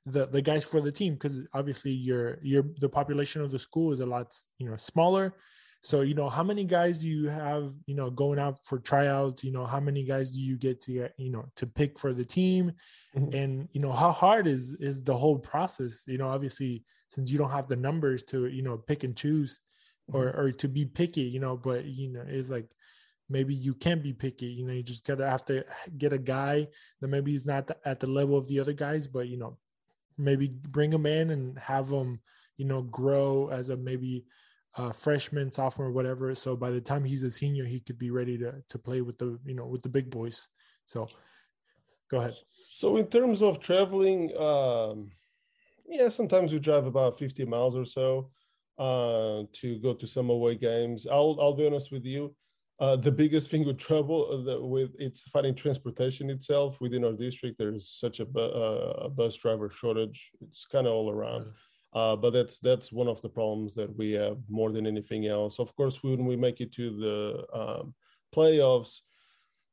[0.06, 1.14] the the guys for the team?
[1.14, 5.34] Because obviously your your the population of the school is a lot, you know, smaller.
[5.82, 9.44] So, you know, how many guys do you have, you know, going out for tryouts?
[9.44, 12.24] You know, how many guys do you get to, you know, to pick for the
[12.24, 12.72] team?
[13.14, 13.36] Mm-hmm.
[13.36, 16.04] And, you know, how hard is is the whole process?
[16.06, 19.60] You know, obviously, since you don't have the numbers to, you know, pick and choose
[20.12, 20.40] or mm-hmm.
[20.40, 22.68] or to be picky, you know, but you know, it's like
[23.28, 24.46] maybe you can't be picky.
[24.46, 25.64] You know, you just gotta have to
[25.96, 26.66] get a guy
[27.00, 29.58] that maybe he's not at the level of the other guys, but you know,
[30.18, 32.20] maybe bring him in and have him,
[32.56, 34.24] you know, grow as a maybe
[34.76, 36.34] uh, freshman, sophomore, whatever.
[36.34, 39.18] So by the time he's a senior, he could be ready to to play with
[39.18, 40.48] the you know with the big boys.
[40.84, 41.08] So
[42.10, 42.34] go ahead.
[42.46, 45.10] So in terms of traveling, um,
[45.86, 48.30] yeah, sometimes we drive about 50 miles or so
[48.78, 51.06] uh, to go to some away games.
[51.10, 52.34] I'll I'll be honest with you.
[52.80, 57.56] Uh, the biggest thing with trouble uh, with it's finding transportation itself within our district.
[57.56, 60.32] There's such a, uh, a bus driver shortage.
[60.40, 61.46] It's kind of all around.
[61.92, 65.60] Uh, but that's that's one of the problems that we have more than anything else.
[65.60, 67.94] Of course, when we make it to the um,
[68.34, 68.98] playoffs,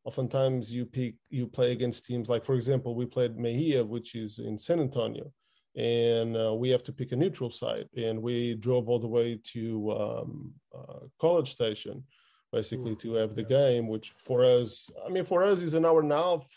[0.03, 4.37] oftentimes you pick you play against teams like, for example, we played Mejia, which is
[4.37, 5.31] in San Antonio,
[5.75, 9.39] and uh, we have to pick a neutral site, and we drove all the way
[9.53, 12.03] to um, uh, College Station,
[12.51, 16.01] basically to have the game, which for us, I mean, for us is an hour
[16.01, 16.47] and a half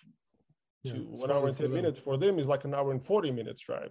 [0.87, 2.01] to yeah, one hour and 10 minutes.
[2.01, 3.91] For them is like an hour and 40 minutes drive.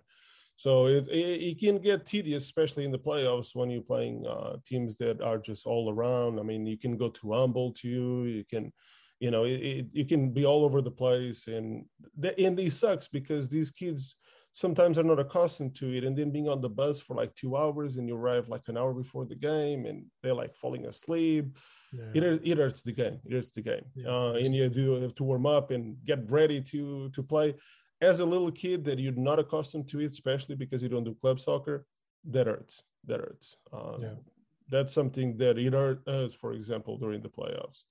[0.56, 4.58] So it, it, it, can get tedious, especially in the playoffs when you're playing uh,
[4.66, 6.40] teams that are just all around.
[6.40, 8.26] I mean, you can go to Humboldt too.
[8.26, 8.72] You can,
[9.20, 11.48] you know, it, it, you can be all over the place.
[11.48, 11.86] And,
[12.18, 14.16] the, and these sucks because these kids
[14.54, 16.04] sometimes are not accustomed to it.
[16.04, 18.78] And then being on the bus for like two hours and you arrive like an
[18.78, 21.58] hour before the game and they're like falling asleep.
[21.92, 22.24] Yeah.
[22.24, 23.20] It, it hurts the game.
[23.26, 23.86] It hurts the game.
[23.96, 27.56] Yeah, uh, and you do have to warm up and get ready to to play
[28.02, 31.16] as a little kid that you're not accustomed to it, especially because you don't do
[31.16, 31.86] club soccer,
[32.30, 32.84] that hurts.
[33.06, 33.58] That hurts.
[33.72, 34.16] Um, yeah.
[34.70, 37.84] That's something that it hurt us, for example, during the playoffs.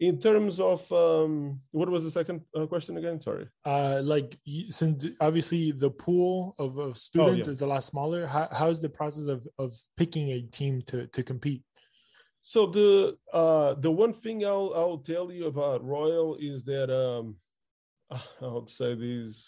[0.00, 3.20] In terms of um, what was the second uh, question again?
[3.20, 3.46] Sorry.
[3.64, 4.36] Uh, like
[4.68, 7.52] since obviously the pool of, of students oh, yeah.
[7.52, 11.22] is a lot smaller, how, how's the process of, of picking a team to, to
[11.22, 11.62] compete?
[12.44, 17.36] So the uh, the one thing I'll I'll tell you about Royal is that um,
[18.10, 19.44] I would say these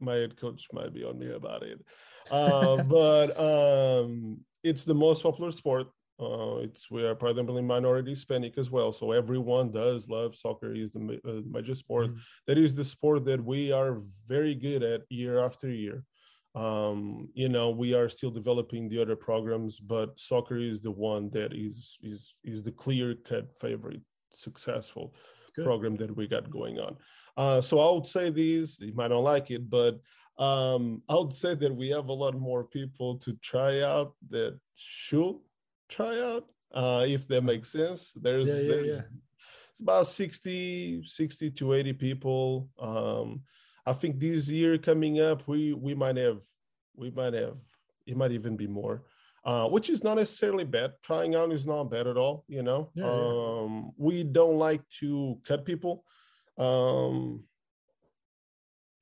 [0.00, 1.84] my head coach might be on me about it,
[2.30, 5.88] uh, but um, it's the most popular sport.
[6.20, 10.72] Uh, it's we are primarily minority Hispanic as well, so everyone does love soccer.
[10.72, 12.06] Is the uh, major sport.
[12.06, 12.18] Mm-hmm.
[12.46, 16.04] That is the sport that we are very good at year after year.
[16.54, 21.30] Um, you know, we are still developing the other programs, but soccer is the one
[21.30, 25.14] that is is is the clear cut favorite, successful
[25.62, 26.96] program that we got going on.
[27.36, 30.00] Uh, so I would say these, you might not like it, but
[30.38, 34.58] um, I would say that we have a lot more people to try out that
[34.76, 35.36] should
[35.94, 38.12] try out, uh, if that makes sense.
[38.20, 39.02] There's, yeah, yeah, there's yeah.
[39.70, 42.68] It's about 60, 60 to 80 people.
[42.78, 43.42] Um,
[43.86, 46.40] I think this year coming up, we we might have,
[46.96, 47.56] we might have,
[48.06, 49.02] it might even be more.
[49.44, 50.94] Uh, which is not necessarily bad.
[51.02, 52.44] Trying out is not bad at all.
[52.48, 53.90] You know, yeah, um, yeah.
[53.98, 56.04] we don't like to cut people.
[56.56, 57.42] Um,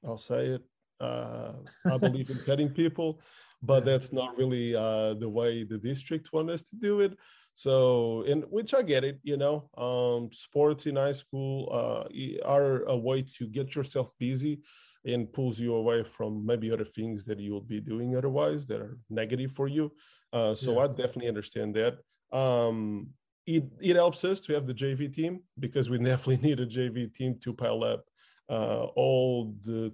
[0.04, 0.62] I'll say it.
[0.98, 1.52] Uh,
[1.84, 3.20] I believe in cutting people,
[3.62, 7.16] but that's not really uh, the way the district want us to do it.
[7.54, 12.04] So, in which I get it, you know, um, sports in high school uh,
[12.46, 14.60] are a way to get yourself busy
[15.04, 18.80] and pulls you away from maybe other things that you will be doing otherwise that
[18.80, 19.92] are negative for you.
[20.32, 20.84] Uh, so yeah.
[20.84, 21.98] I definitely understand that.
[22.36, 23.08] Um,
[23.46, 27.12] it, it helps us to have the JV team because we definitely need a JV
[27.12, 28.04] team to pile up
[28.48, 29.92] uh, all the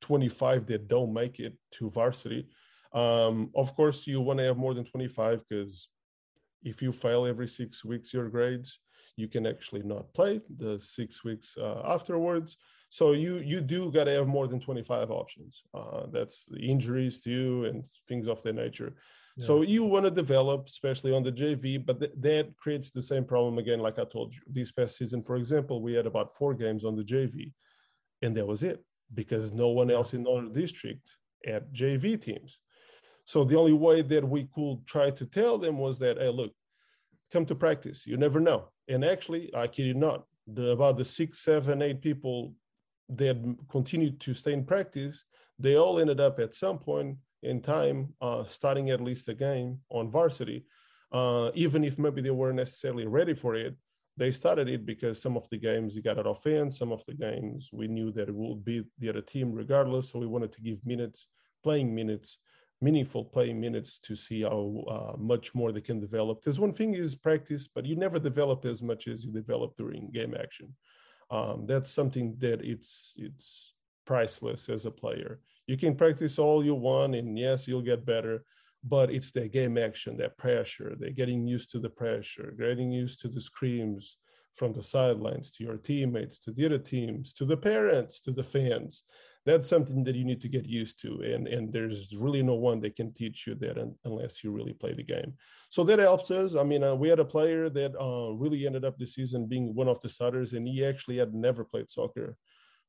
[0.00, 2.48] 25 that don't make it to varsity.
[2.94, 5.88] Um, of course, you want to have more than 25 because
[6.62, 8.78] if you fail every six weeks your grades,
[9.16, 12.56] you can actually not play the six weeks uh, afterwards.
[12.88, 15.64] So you you do got to have more than 25 options.
[15.74, 18.94] Uh, that's injuries to you and things of that nature.
[19.38, 23.24] So you want to develop, especially on the JV, but th- that creates the same
[23.24, 23.80] problem again.
[23.80, 26.94] Like I told you, this past season, for example, we had about four games on
[26.94, 27.52] the JV,
[28.22, 31.10] and that was it because no one else in our district
[31.44, 32.60] had JV teams.
[33.24, 36.52] So the only way that we could try to tell them was that, hey, look,
[37.32, 38.06] come to practice.
[38.06, 38.68] You never know.
[38.88, 42.54] And actually, I kid you not, the about the six, seven, eight people
[43.08, 43.36] that
[43.70, 45.24] continued to stay in practice,
[45.58, 49.78] they all ended up at some point in time uh, starting at least a game
[49.90, 50.64] on varsity,
[51.12, 53.76] uh, even if maybe they weren't necessarily ready for it.
[54.16, 57.04] They started it because some of the games you got it off in, some of
[57.06, 60.10] the games we knew that it would be the other team regardless.
[60.10, 61.28] So we wanted to give minutes,
[61.62, 62.38] playing minutes,
[62.84, 66.34] meaningful playing minutes to see how uh, much more they can develop.
[66.40, 70.10] Because one thing is practice, but you never develop as much as you develop during
[70.10, 70.68] game action.
[71.30, 73.72] Um, that's something that it's it's
[74.04, 78.44] priceless as a player you can practice all you want and yes you'll get better
[78.82, 83.20] but it's the game action that pressure they're getting used to the pressure getting used
[83.20, 84.18] to the screams
[84.54, 88.44] from the sidelines to your teammates to the other teams to the parents to the
[88.44, 89.04] fans
[89.46, 92.80] that's something that you need to get used to and and there's really no one
[92.80, 95.34] that can teach you that unless you really play the game.
[95.70, 96.54] So that helps us.
[96.54, 99.74] I mean uh, we had a player that uh, really ended up this season being
[99.74, 102.36] one of the starters and he actually had never played soccer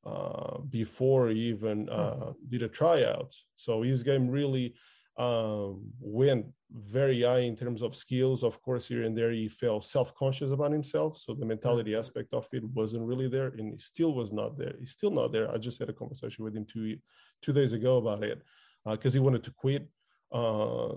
[0.05, 1.89] uh, before he even hmm.
[1.91, 3.33] uh, did a tryout.
[3.55, 4.75] So his game really
[5.17, 8.43] um, went very high in terms of skills.
[8.43, 11.17] Of course, here and there he felt self-conscious about himself.
[11.17, 11.99] So the mentality mm-hmm.
[11.99, 14.75] aspect of it wasn't really there, and he still was not there.
[14.79, 15.51] He's still not there.
[15.51, 16.97] I just had a conversation with him two
[17.41, 18.41] two days ago about it
[18.85, 19.87] because uh, he wanted to quit.
[20.31, 20.95] Uh,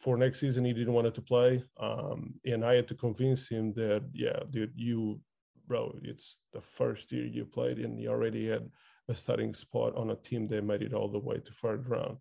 [0.00, 3.72] for next season, he didn't want to play, um, and I had to convince him
[3.74, 5.20] that, yeah, dude, you
[5.66, 8.68] bro, it's the first year you played and you already had
[9.08, 12.18] a starting spot on a team that made it all the way to third round.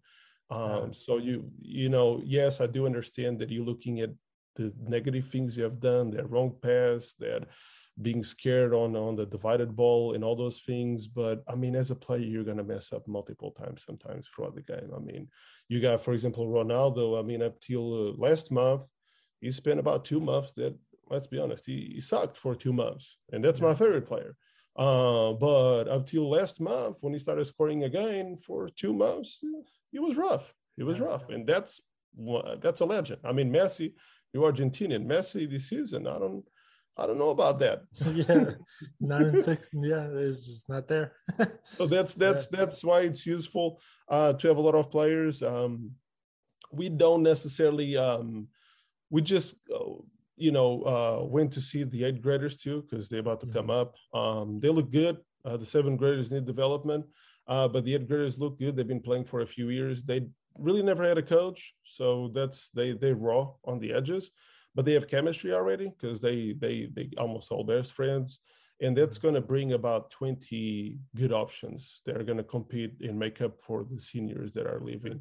[0.52, 4.12] Um, so you you know, yes, I do understand that you're looking at
[4.58, 7.48] the negative things you have done, that wrong pass, that
[8.02, 11.08] being scared on on the divided ball and all those things.
[11.08, 14.62] But I mean, as a player, you're gonna mess up multiple times sometimes throughout the
[14.62, 14.92] game.
[14.96, 15.30] I mean,
[15.70, 17.18] you got, for example, Ronaldo.
[17.18, 18.84] I mean, up till uh, last month,
[19.40, 20.78] he spent about two months that
[21.10, 24.36] let's be honest, he, he sucked for two months, and that's my favorite player.
[24.76, 29.42] Uh, but up till last month, when he started scoring again for two months,
[29.93, 30.54] it was rough.
[30.77, 31.82] It was rough, and that's
[32.62, 33.21] that's a legend.
[33.23, 33.93] I mean, Messi,
[34.34, 35.06] you Argentinian.
[35.06, 36.43] Messi this season, I don't
[36.97, 37.84] I don't know about that.
[38.13, 38.51] yeah,
[38.99, 39.69] nine and six.
[39.73, 41.13] Yeah, it's just not there.
[41.63, 42.60] so that's that's yeah.
[42.60, 45.41] that's why it's useful uh, to have a lot of players.
[45.41, 45.91] Um,
[46.71, 47.97] we don't necessarily.
[47.97, 48.47] Um,
[49.10, 50.01] we just uh,
[50.36, 53.54] you know uh, went to see the eighth graders too because they're about to yeah.
[53.54, 53.95] come up.
[54.13, 55.17] Um, they look good.
[55.45, 57.06] Uh, the seventh graders need development,
[57.52, 58.76] uh, but the graders look good.
[58.76, 60.04] They've been playing for a few years.
[60.04, 60.20] They
[60.58, 64.32] really never had a coach, so that's they they raw on the edges
[64.76, 68.40] but they have chemistry already because they they they almost all best friends
[68.82, 69.28] and that's mm-hmm.
[69.28, 73.62] going to bring about 20 good options that are going to compete and make up
[73.62, 75.20] for the seniors that are leaving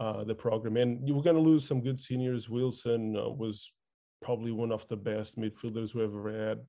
[0.00, 3.72] uh, the program and you were going to lose some good seniors wilson uh, was
[4.20, 6.60] probably one of the best midfielders we've ever had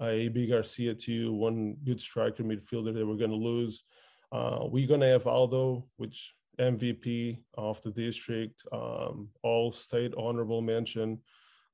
[0.00, 3.84] uh, ab garcia too one good striker midfielder that we're going to lose
[4.32, 10.60] uh, we're going to have aldo which mvp of the district um, all state honorable
[10.60, 11.18] mention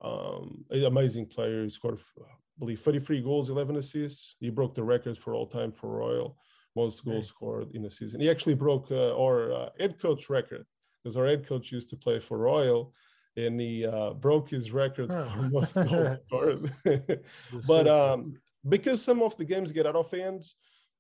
[0.05, 1.65] um, amazing player.
[1.65, 4.37] He scored, I believe, 33 goals, 11 assists.
[4.39, 6.37] He broke the records for all time for Royal,
[6.77, 8.21] most goals scored in a season.
[8.21, 10.67] He actually broke uh, our uh, head coach record
[11.03, 12.93] because our head coach used to play for Royal
[13.37, 15.29] and he uh, broke his record huh.
[15.31, 16.71] for most goals scored.
[17.69, 18.35] but um,
[18.69, 20.57] because some of the games get out of hands,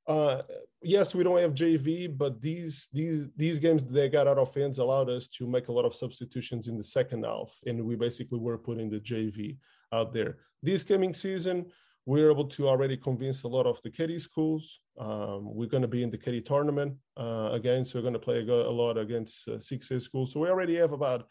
[0.06, 0.42] uh,
[0.82, 4.78] yes, we don't have JV, but these these these games they got out of hands
[4.78, 8.38] allowed us to make a lot of substitutions in the second half, and we basically
[8.38, 9.56] were putting the JV
[9.92, 10.38] out there.
[10.62, 11.66] This coming season,
[12.06, 14.80] we're able to already convince a lot of the Katy schools.
[14.98, 18.18] Um, we're going to be in the Katy tournament uh, again, so we're going to
[18.18, 20.32] play a, a lot against uh, 6A schools.
[20.32, 21.26] So we already have about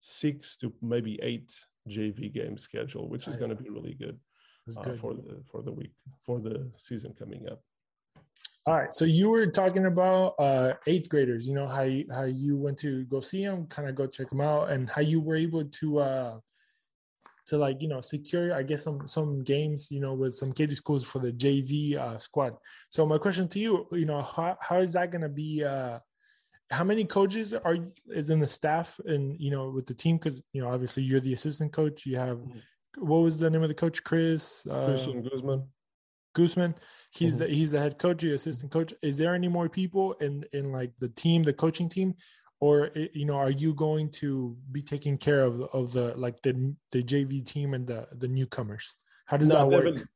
[0.00, 1.50] six to maybe eight
[1.88, 4.18] JV games scheduled, which is going to be really good,
[4.76, 5.00] uh, good.
[5.00, 7.62] for the for the week for the season coming up.
[8.68, 8.92] All right.
[8.92, 11.48] So you were talking about uh, eighth graders.
[11.48, 14.28] You know how you, how you went to go see them, kind of go check
[14.28, 16.38] them out, and how you were able to uh,
[17.46, 20.74] to like you know secure, I guess some some games, you know, with some Katy
[20.74, 22.58] schools for the JV uh, squad.
[22.90, 25.64] So my question to you, you know, how how is that going to be?
[25.64, 26.00] Uh,
[26.70, 27.78] how many coaches are
[28.10, 30.18] is in the staff and you know with the team?
[30.18, 32.04] Because you know obviously you're the assistant coach.
[32.04, 32.58] You have mm-hmm.
[32.98, 34.04] what was the name of the coach?
[34.04, 35.66] Chris uh, Christian Guzman.
[36.38, 36.74] Guzman.
[37.12, 37.50] He's mm-hmm.
[37.50, 38.94] the he's the head coach, the assistant coach.
[39.02, 42.14] Is there any more people in in like the team, the coaching team,
[42.60, 46.52] or you know, are you going to be taking care of of the like the
[46.92, 48.94] the JV team and the the newcomers?
[49.26, 50.08] How does no, that Devin, work?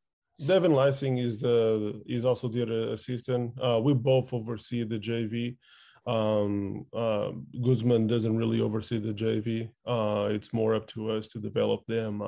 [0.47, 3.53] Devin Lysing is the is also the assistant.
[3.61, 5.57] Uh, we both oversee the JV.
[6.05, 7.31] Um, uh,
[7.65, 9.71] Guzman doesn't really oversee the JV.
[9.87, 12.23] Uh, it's more up to us to develop them.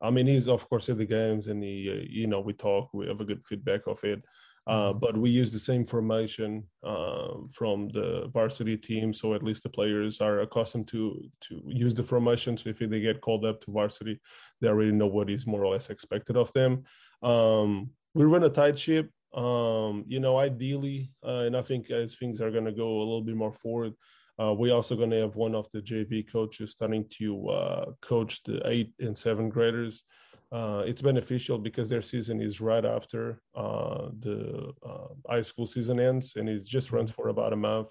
[0.00, 2.90] I mean, he's of course at the games, and he, uh, you know, we talk,
[2.94, 4.22] we have a good feedback of it.
[4.66, 4.98] Uh, mm-hmm.
[4.98, 9.68] but we use the same formation uh, from the varsity team, so at least the
[9.68, 12.56] players are accustomed to to use the formation.
[12.56, 14.20] So if they get called up to varsity,
[14.60, 16.84] they already know what is more or less expected of them.
[17.22, 19.10] Um, we run a tight ship.
[19.34, 22.98] Um, you know, ideally, uh, and I think as things are going to go a
[22.98, 23.92] little bit more forward,
[24.40, 28.42] uh, we're also going to have one of the JV coaches starting to uh, coach
[28.44, 30.04] the eight and seven graders.
[30.52, 35.98] Uh, it's beneficial because their season is right after uh, the uh, high school season
[36.00, 37.88] ends, and it just runs for about a month.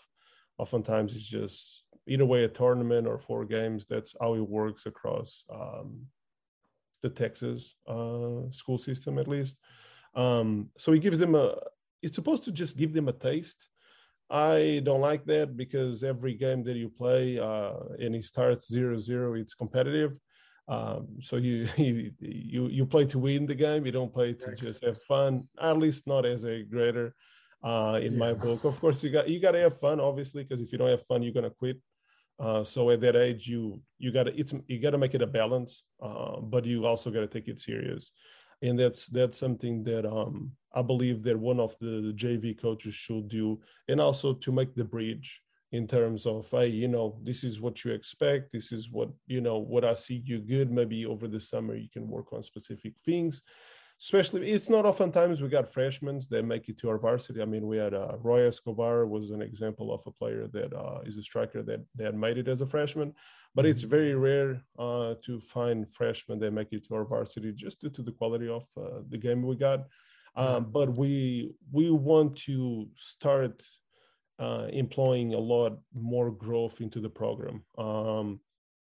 [0.57, 3.85] Oftentimes, it's just either way a tournament or four games.
[3.85, 6.07] That's how it works across um,
[7.03, 9.59] the Texas uh, school system, at least.
[10.15, 11.57] Um, so it gives them a.
[12.01, 13.67] It's supposed to just give them a taste
[14.29, 18.97] I don't like that because every game that you play uh, and it starts zero
[18.97, 20.13] zero, it's competitive.
[20.67, 23.85] Um, so you, you you you play to win the game.
[23.85, 25.47] You don't play to just have fun.
[25.61, 27.15] At least not as a grader,
[27.63, 28.19] uh, in yeah.
[28.19, 28.65] my book.
[28.65, 31.05] Of course, you got you got to have fun, obviously, because if you don't have
[31.05, 31.77] fun, you're gonna quit.
[32.39, 35.21] Uh, so at that age, you you got to it's you got to make it
[35.21, 38.11] a balance, uh, but you also got to take it serious
[38.61, 43.27] and that's that's something that um, I believe that one of the JV coaches should
[43.29, 47.59] do, and also to make the bridge in terms of hey, you know, this is
[47.59, 50.71] what you expect, this is what you know what I see you good.
[50.71, 53.41] Maybe over the summer you can work on specific things.
[53.99, 57.41] especially it's not oftentimes we got freshmen that make it to our varsity.
[57.41, 60.99] I mean, we had uh, Roy Escobar was an example of a player that uh,
[61.09, 63.09] is a striker that that made it as a freshman,
[63.55, 63.97] but it's mm-hmm.
[63.97, 64.51] very rare
[64.85, 68.49] uh, to find freshmen that make it to our varsity just due to the quality
[68.59, 69.81] of uh, the game we got.
[70.37, 73.63] Um, but we we want to start
[74.37, 77.63] uh, employing a lot more growth into the program.
[77.77, 78.39] Um,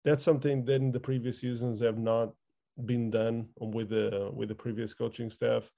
[0.04, 2.34] that's something that in the previous seasons have not
[2.84, 5.70] been done with the with the previous coaching staff.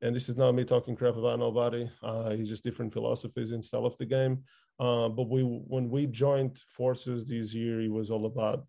[0.00, 1.90] And this is not me talking crap about nobody.
[2.02, 4.44] Uh, it's just different philosophies and style of the game.
[4.78, 8.66] Uh, but we when we joined forces this year, it was all about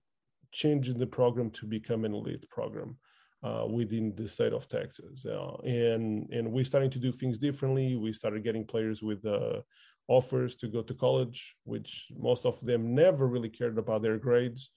[0.52, 2.98] changing the program to become an elite program
[3.44, 5.26] uh, within the state of Texas.
[5.26, 7.96] Uh, and and we're starting to do things differently.
[7.96, 9.62] We started getting players with uh,
[10.08, 14.72] offers to go to college, which most of them never really cared about their grades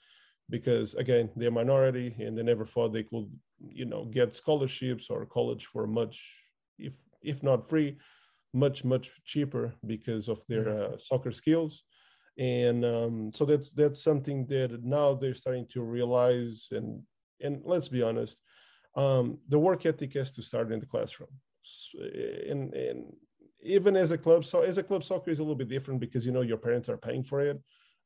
[0.51, 3.31] because again they're minority and they never thought they could
[3.69, 6.17] you know get scholarships or college for much
[6.79, 7.97] if if not free
[8.53, 11.85] much much cheaper because of their uh, soccer skills
[12.39, 17.03] and um, so that's that's something that now they're starting to realize and
[17.41, 18.39] and let's be honest
[18.97, 21.31] um, the work ethic has to start in the classroom
[22.49, 23.05] and and
[23.63, 26.25] even as a club so as a club soccer is a little bit different because
[26.25, 27.61] you know your parents are paying for it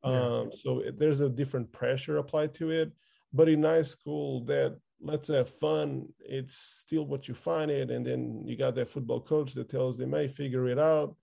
[0.05, 2.93] um, so it, there's a different pressure applied to it.
[3.33, 6.07] But in high school, that let's have fun.
[6.21, 9.97] It's still what you find it, and then you got that football coach that tells
[9.97, 11.17] them, "Hey, figure it out."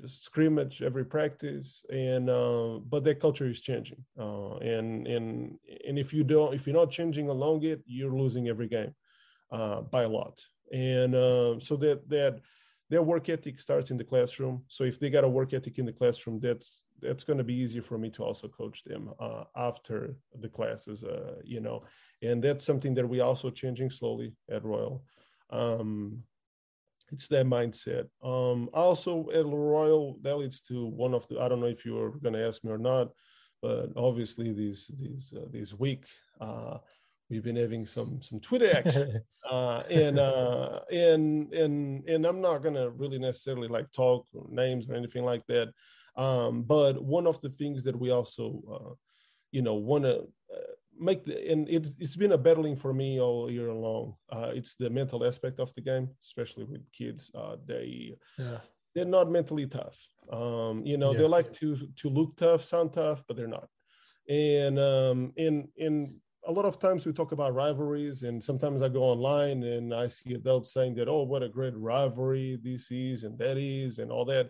[0.00, 4.04] Just scrimmage every practice, and uh, but that culture is changing.
[4.18, 8.48] Uh, and and and if you don't, if you're not changing along it, you're losing
[8.48, 8.94] every game
[9.50, 10.40] uh, by a lot.
[10.72, 12.40] And uh, so that that
[12.90, 14.64] their work ethic starts in the classroom.
[14.68, 17.54] So if they got a work ethic in the classroom, that's that's going to be
[17.54, 21.84] easier for me to also coach them uh, after the classes, uh, you know,
[22.22, 25.04] and that's something that we also changing slowly at Royal.
[25.50, 26.22] Um,
[27.10, 28.08] it's that mindset.
[28.22, 31.40] Um, also at Royal, that leads to one of the.
[31.40, 33.08] I don't know if you were going to ask me or not,
[33.62, 36.04] but obviously these these uh, these week
[36.40, 36.78] uh,
[37.30, 42.62] we've been having some some Twitter action, uh, and uh, and and and I'm not
[42.62, 45.72] going to really necessarily like talk names or anything like that.
[46.16, 48.94] Um, but one of the things that we also, uh,
[49.52, 50.26] you know, want to
[51.00, 54.14] make the, and it's, it's been a battling for me all year long.
[54.30, 57.30] Uh, it's the mental aspect of the game, especially with kids.
[57.34, 58.58] Uh, they, yeah.
[58.94, 59.98] they're not mentally tough.
[60.30, 61.18] Um, you know, yeah.
[61.18, 63.68] they like to, to look tough, sound tough, but they're not.
[64.28, 68.88] And, um, in, in, a lot of times we talk about rivalries and sometimes i
[68.88, 73.24] go online and i see adults saying that oh what a great rivalry this is
[73.24, 74.48] and that is and all that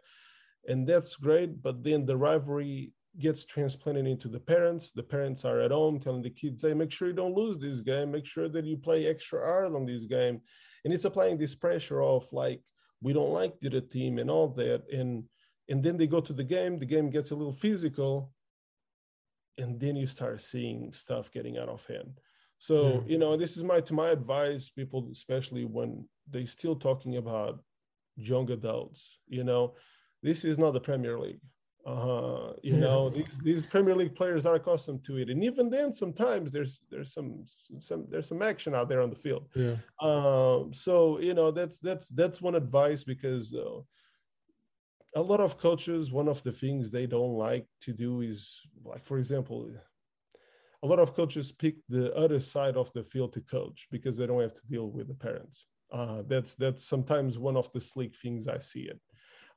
[0.68, 4.90] and that's great but then the rivalry gets transplanted into the parents.
[4.90, 7.80] The parents are at home telling the kids hey make sure you don't lose this
[7.80, 8.10] game.
[8.10, 10.40] Make sure that you play extra hard on this game.
[10.84, 12.62] And it's applying this pressure of like
[13.00, 14.84] we don't like the team and all that.
[14.92, 15.24] And
[15.68, 16.78] and then they go to the game.
[16.78, 18.32] The game gets a little physical.
[19.58, 22.20] And then you start seeing stuff getting out of hand.
[22.58, 23.12] So yeah.
[23.12, 27.60] you know this is my to my advice people especially when they're still talking about
[28.16, 29.74] young adults you know
[30.22, 31.40] this is not the Premier League.
[31.88, 35.92] Uh, you know, these these Premier League players are accustomed to it, and even then,
[35.92, 37.44] sometimes there's there's some
[37.80, 39.48] some there's some action out there on the field.
[39.54, 39.76] Yeah.
[40.00, 43.80] Um, so you know, that's that's that's one advice because uh,
[45.16, 49.04] a lot of coaches, one of the things they don't like to do is, like
[49.04, 49.70] for example,
[50.82, 54.26] a lot of coaches pick the other side of the field to coach because they
[54.26, 55.66] don't have to deal with the parents.
[55.90, 59.00] Uh, that's that's sometimes one of the sleek things I see it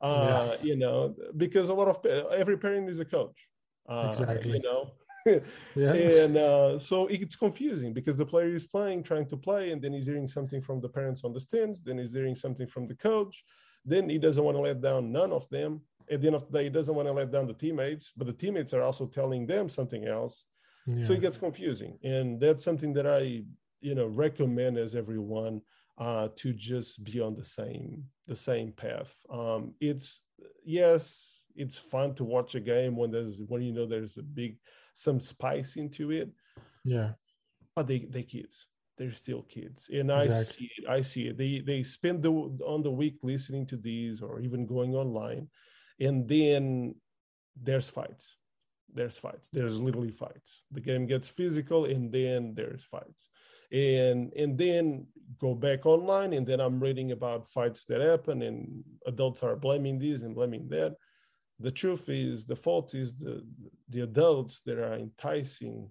[0.02, 0.66] uh, yeah.
[0.66, 3.47] you know, because a lot of every parent is a coach.
[3.88, 4.54] Uh, exactly.
[4.54, 4.91] You know,
[5.76, 5.93] yeah.
[5.93, 9.93] and uh, so it's confusing because the player is playing, trying to play, and then
[9.93, 12.95] he's hearing something from the parents on the stands, then he's hearing something from the
[12.95, 13.43] coach.
[13.86, 15.82] Then he doesn't want to let down none of them.
[16.10, 18.28] At the end of the day, he doesn't want to let down the teammates, but
[18.28, 20.45] the teammates are also telling them something else.
[20.88, 21.06] Yeah.
[21.06, 23.43] So it gets confusing, and that's something that I,
[23.82, 25.62] you know, recommend as everyone
[25.97, 29.14] uh, to just be on the same the same path.
[29.30, 30.22] Um, it's
[30.64, 34.58] yes, it's fun to watch a game when there's when you know there's a big
[34.94, 36.30] some spice into it.
[36.86, 37.12] Yeah,
[37.76, 38.68] but they they kids.
[38.98, 40.32] They're still kids, and exactly.
[40.32, 40.90] I see it.
[40.90, 41.38] I see it.
[41.38, 45.50] They they spend the on the week listening to these or even going online,
[46.00, 46.96] and then
[47.62, 48.38] there's fights.
[48.94, 49.50] There's fights.
[49.52, 50.64] There's literally fights.
[50.72, 53.28] The game gets physical, and then there's fights
[53.72, 55.06] and and then
[55.40, 59.98] go back online and then i'm reading about fights that happen and adults are blaming
[59.98, 60.96] this and blaming that
[61.60, 63.46] the truth is the fault is the
[63.90, 65.88] the adults that are enticing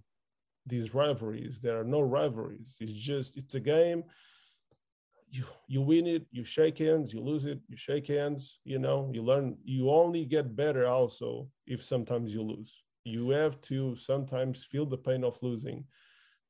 [0.67, 4.05] these rivalries there are no rivalries it's just it's a game
[5.31, 8.59] you you win it, you shake hands, you lose it, you shake hands.
[8.65, 9.57] You know, you learn.
[9.65, 12.83] You only get better also if sometimes you lose.
[13.05, 15.85] You have to sometimes feel the pain of losing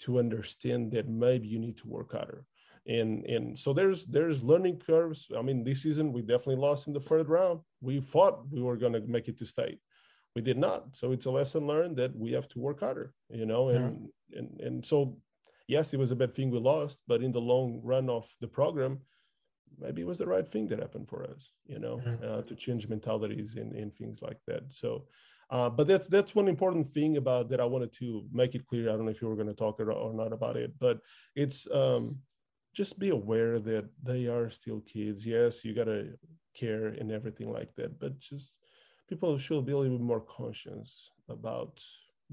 [0.01, 2.45] to understand that maybe you need to work harder.
[2.87, 5.29] And and so there's there's learning curves.
[5.37, 7.61] I mean, this season we definitely lost in the third round.
[7.81, 9.81] We thought we were going to make it to state
[10.37, 13.45] we did not so it's a lesson learned that we have to work harder you
[13.45, 14.39] know and yeah.
[14.39, 15.19] and and so
[15.71, 18.49] yes, it was a bad thing we lost, but in the long run of the
[18.49, 18.99] program,
[19.79, 22.25] maybe it was the right thing that happened for us, you know, mm-hmm.
[22.29, 24.63] uh, to change mentalities and, and things like that.
[24.71, 25.07] So,
[25.51, 28.89] uh, but that's that's one important thing about that I wanted to make it clear.
[28.89, 31.01] I don't know if you were going to talk or, not about it, but
[31.35, 32.19] it's um,
[32.73, 35.27] just be aware that they are still kids.
[35.27, 36.13] Yes, you got to
[36.55, 38.55] care and everything like that, but just
[39.09, 41.83] people should be a little bit more conscious about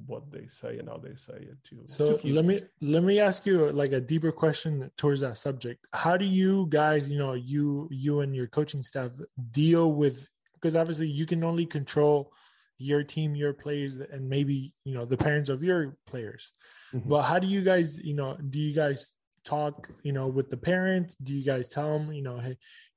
[0.06, 1.82] what they say and how they say it too.
[1.86, 5.88] So let me let me ask you like a deeper question towards that subject.
[5.92, 9.12] How do you guys, you know, you you and your coaching staff
[9.52, 12.32] deal with because obviously you can only control
[12.78, 16.54] your team, your players, and maybe you know the parents of your players.
[16.94, 17.10] Mm-hmm.
[17.10, 19.14] But how do you guys, you know, do you guys
[19.44, 21.16] talk, you know, with the parents?
[21.16, 22.50] Do you guys tell them, you know, hey,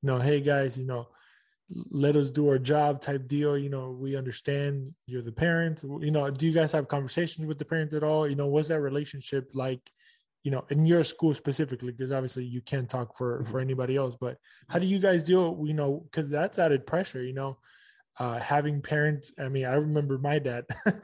[0.03, 1.09] you know, hey guys, you know,
[1.91, 6.11] let us do our job type deal you know we understand you're the parent you
[6.11, 8.81] know do you guys have conversations with the parents at all you know what's that
[8.81, 9.81] relationship like
[10.43, 13.61] you know in your school specifically because obviously you can't talk for for mm-hmm.
[13.61, 14.37] anybody else but
[14.68, 17.57] how do you guys deal you know because that's added pressure you know
[18.21, 20.64] uh having parents i mean i remember my dad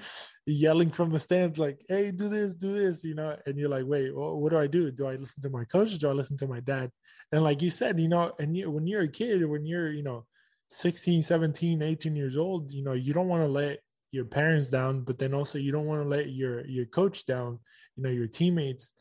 [0.46, 3.36] yelling from the stands like hey do this do this you know?
[3.46, 4.90] And you're like wait well, what do i do?
[4.92, 5.92] Do i listen to my coach?
[5.92, 6.90] Or do i listen to my dad?
[7.32, 10.04] And like you said you know and you, when you're a kid when you're you
[10.04, 10.24] know
[10.70, 13.80] 16 17 18 years old you know you don't want to let
[14.12, 17.58] your parents down but then also you don't want to let your your coach down
[17.96, 18.92] you know your teammates.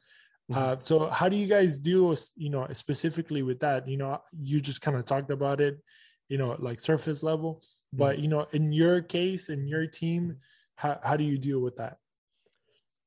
[0.51, 0.61] Mm-hmm.
[0.61, 3.87] uh, so how do you guys deal you know specifically with that?
[3.87, 5.79] You know you just kind of talked about it
[6.27, 7.61] you know like surface level
[7.97, 8.23] but mm-hmm.
[8.23, 10.37] you know in your case in your team
[10.75, 11.97] how, how do you deal with that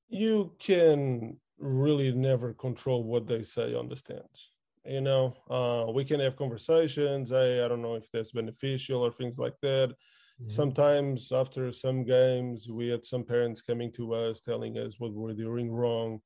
[0.08, 4.50] you can really never control what they say on the stands
[4.84, 9.12] you know uh, we can have conversations I, I don't know if that's beneficial or
[9.12, 10.48] things like that mm-hmm.
[10.48, 15.34] sometimes after some games we had some parents coming to us telling us what we're
[15.34, 16.20] doing wrong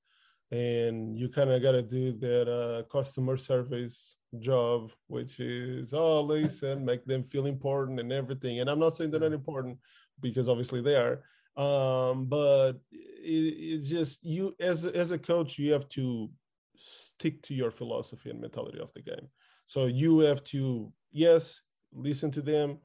[0.51, 6.23] and you kind of got to do that uh, customer service job which is oh
[6.23, 9.77] listen make them feel important and everything and i'm not saying they're not important
[10.21, 11.23] because obviously they are
[11.55, 16.31] um, but it, it just you as as a coach you have to
[16.83, 19.29] stick to your philosophy and mentality of the game.
[19.67, 21.61] So you have to, yes,
[21.93, 22.79] listen to them,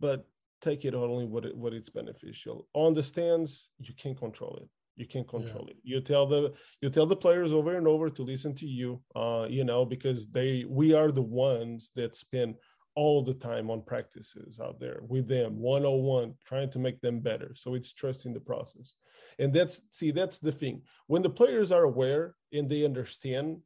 [0.00, 0.26] but
[0.60, 2.66] take it only what it, what it's beneficial.
[2.74, 4.68] On the stands, you can't control it.
[4.96, 5.72] You can't control yeah.
[5.72, 5.76] it.
[5.82, 9.46] You tell the you tell the players over and over to listen to you, uh,
[9.50, 12.56] you know, because they we are the ones that spend
[12.96, 17.52] all the time on practices out there with them one-on-one trying to make them better
[17.54, 18.94] so it's trusting the process
[19.38, 23.58] and that's see that's the thing when the players are aware and they understand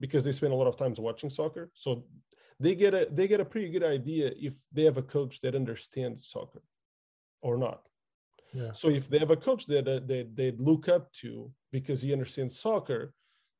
[0.00, 2.04] because they spend a lot of times watching soccer so
[2.58, 5.54] they get a they get a pretty good idea if they have a coach that
[5.54, 6.62] understands soccer
[7.40, 7.82] or not
[8.52, 8.72] yeah.
[8.72, 12.12] so if they have a coach that uh, they, they look up to because he
[12.12, 13.12] understands soccer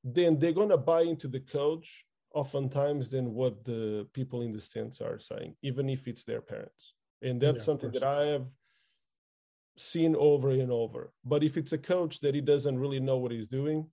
[0.04, 4.60] then they're going to buy into the coach oftentimes than what the people in the
[4.60, 6.94] stands are saying, even if it's their parents.
[7.20, 8.46] And that's yeah, something that I have
[9.76, 11.12] seen over and over.
[11.24, 13.86] But if it's a coach that he doesn't really know what he's doing,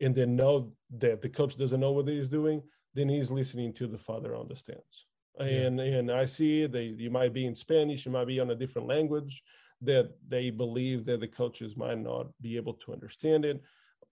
[0.00, 2.62] and then know that the coach doesn't know what he's doing,
[2.94, 5.06] then he's listening to the father on the stands.
[5.38, 5.46] Yeah.
[5.46, 8.56] And and I see they you might be in Spanish, you might be on a
[8.56, 9.42] different language
[9.86, 13.62] that they believe that the coaches might not be able to understand it.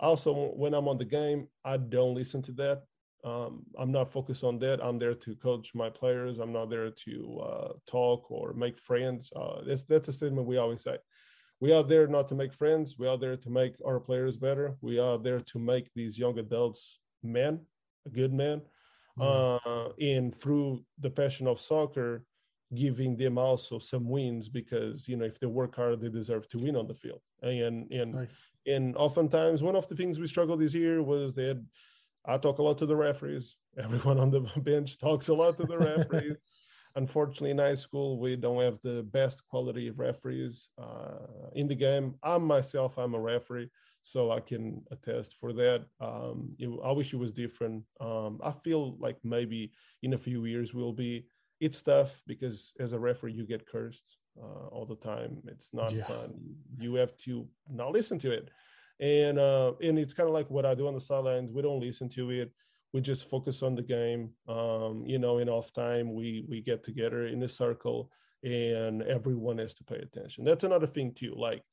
[0.00, 2.82] Also, when I'm on the game, I don't listen to that
[3.24, 4.84] um, I'm not focused on that.
[4.84, 6.38] I'm there to coach my players.
[6.38, 9.32] I'm not there to uh, talk or make friends.
[9.34, 10.98] Uh, that's that's a statement we always say.
[11.60, 12.96] We are there not to make friends.
[12.98, 14.76] We are there to make our players better.
[14.80, 17.60] We are there to make these young adults men,
[18.04, 18.62] a good man,
[19.16, 19.70] mm-hmm.
[19.70, 22.24] uh, and through the passion of soccer,
[22.74, 26.58] giving them also some wins because you know if they work hard, they deserve to
[26.58, 27.20] win on the field.
[27.42, 28.28] And and
[28.66, 31.62] and oftentimes one of the things we struggled this year was that
[32.24, 33.56] I talk a lot to the referees.
[33.78, 36.36] Everyone on the bench talks a lot to the referees.
[36.94, 41.74] Unfortunately, in high school, we don't have the best quality of referees uh, in the
[41.74, 42.16] game.
[42.22, 43.70] I'm myself, I'm a referee,
[44.02, 45.86] so I can attest for that.
[46.00, 47.84] Um, it, I wish it was different.
[47.98, 51.24] Um, I feel like maybe in a few years we'll be.
[51.66, 54.08] It's tough because as a referee, you get cursed
[54.42, 55.32] uh, all the time.
[55.46, 56.06] It's not yeah.
[56.06, 56.30] fun.
[56.78, 58.50] You have to not listen to it
[59.02, 61.50] and uh, and it's kind of like what I do on the sidelines.
[61.52, 62.52] We don't listen to it.
[62.92, 64.30] we just focus on the game.
[64.48, 68.10] Um, you know, in off time, we we get together in a circle,
[68.44, 70.44] and everyone has to pay attention.
[70.44, 71.34] That's another thing too.
[71.36, 71.64] Like,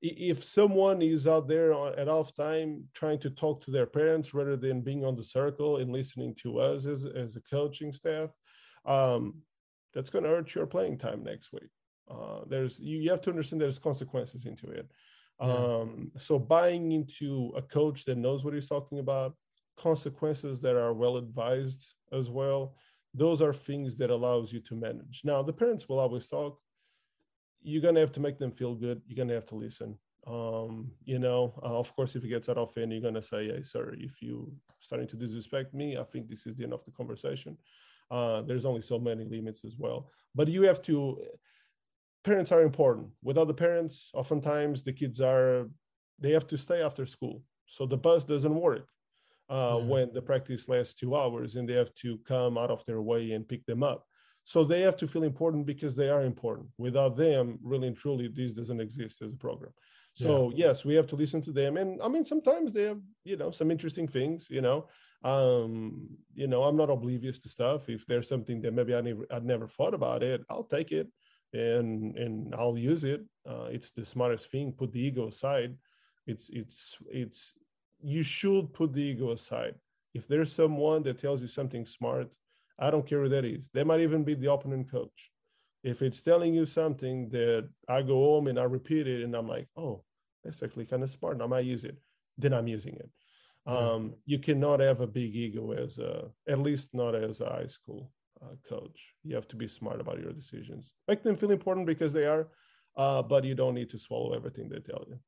[0.00, 4.56] if someone is out there at off time trying to talk to their parents rather
[4.56, 8.30] than being on the circle and listening to us as as a coaching staff,
[8.86, 9.42] um,
[9.92, 11.70] that's going to hurt your playing time next week.
[12.10, 14.88] Uh, there's you, you have to understand there's consequences into it.
[15.40, 15.48] Yeah.
[15.48, 19.34] Um, so buying into a coach that knows what he's talking about,
[19.76, 22.74] consequences that are well advised as well
[23.14, 26.58] those are things that allows you to manage now the parents will always talk
[27.62, 31.18] you're gonna have to make them feel good you're gonna have to listen um, you
[31.18, 33.94] know uh, of course if it gets out of hand you're gonna say hey sir
[33.98, 37.56] if you starting to disrespect me i think this is the end of the conversation
[38.10, 41.18] uh, there's only so many limits as well but you have to
[42.24, 45.68] parents are important without the parents oftentimes the kids are
[46.18, 48.88] they have to stay after school so the bus doesn't work
[49.48, 53.02] uh, when the practice lasts two hours and they have to come out of their
[53.02, 54.04] way and pick them up.
[54.44, 56.68] So they have to feel important because they are important.
[56.78, 59.72] Without them, really and truly, this doesn't exist as a program.
[60.14, 60.68] So yeah.
[60.68, 61.76] yes, we have to listen to them.
[61.76, 64.88] And I mean, sometimes they have, you know, some interesting things, you know.
[65.26, 67.88] Um, you know, I'm not oblivious to stuff.
[67.88, 71.08] If there's something that maybe I never I'd never thought about it, I'll take it
[71.52, 73.22] and and I'll use it.
[73.44, 74.72] Uh, it's the smartest thing.
[74.72, 75.74] Put the ego aside.
[76.28, 77.54] It's it's it's
[78.00, 79.74] you should put the ego aside.
[80.14, 82.32] If there's someone that tells you something smart,
[82.78, 83.68] I don't care who that is.
[83.74, 85.32] They might even be the opponent coach.
[85.82, 89.48] If it's telling you something that I go home and I repeat it and I'm
[89.48, 90.04] like, oh,
[90.44, 91.96] that's actually kind of smart and I might use it,
[92.38, 93.10] then I'm using it.
[93.66, 97.66] Um, you cannot have a big ego as a, at least not as a high
[97.66, 98.12] school
[98.42, 99.14] uh, coach.
[99.24, 100.92] You have to be smart about your decisions.
[101.08, 102.48] Make them feel important because they are,
[102.96, 105.18] uh, but you don't need to swallow everything they tell you.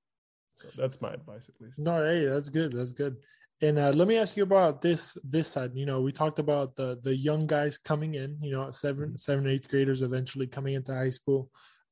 [0.55, 1.79] So that's my advice, at least.
[1.79, 2.73] No, hey, that's good.
[2.73, 3.17] That's good.
[3.61, 5.73] And uh, let me ask you about this this side.
[5.75, 8.39] You know, we talked about the the young guys coming in.
[8.41, 9.17] You know, 7 mm-hmm.
[9.17, 11.51] seven, eighth graders eventually coming into high school.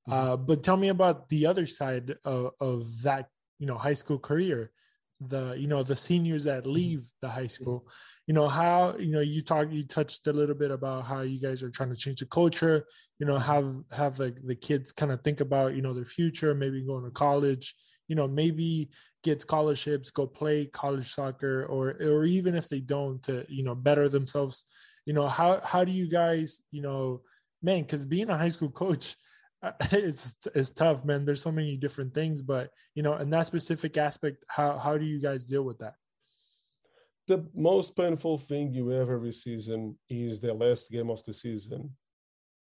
[0.08, 0.12] Mm-hmm.
[0.12, 3.28] Uh, but tell me about the other side of, of that.
[3.58, 4.70] You know, high school career
[5.20, 6.72] the you know the seniors that mm-hmm.
[6.72, 7.88] leave the high school.
[8.26, 11.40] You know how you know you talked you touched a little bit about how you
[11.40, 12.84] guys are trying to change the culture
[13.18, 16.54] you know have have the, the kids kind of think about you know their future
[16.54, 17.74] maybe going to college
[18.08, 18.88] you know maybe
[19.22, 23.74] get scholarships go play college soccer or or even if they don't to you know
[23.74, 24.64] better themselves.
[25.04, 27.22] You know how how do you guys you know
[27.62, 29.16] man because being a high school coach
[29.92, 31.24] it's it's tough man.
[31.24, 35.04] There's so many different things but you know in that specific aspect how how do
[35.04, 35.94] you guys deal with that?
[37.28, 41.90] The most painful thing you have every season is the last game of the season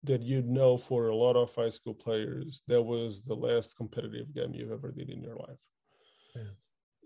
[0.05, 4.35] that you know for a lot of high school players that was the last competitive
[4.35, 5.61] game you've ever did in your life.
[6.35, 6.55] Yeah.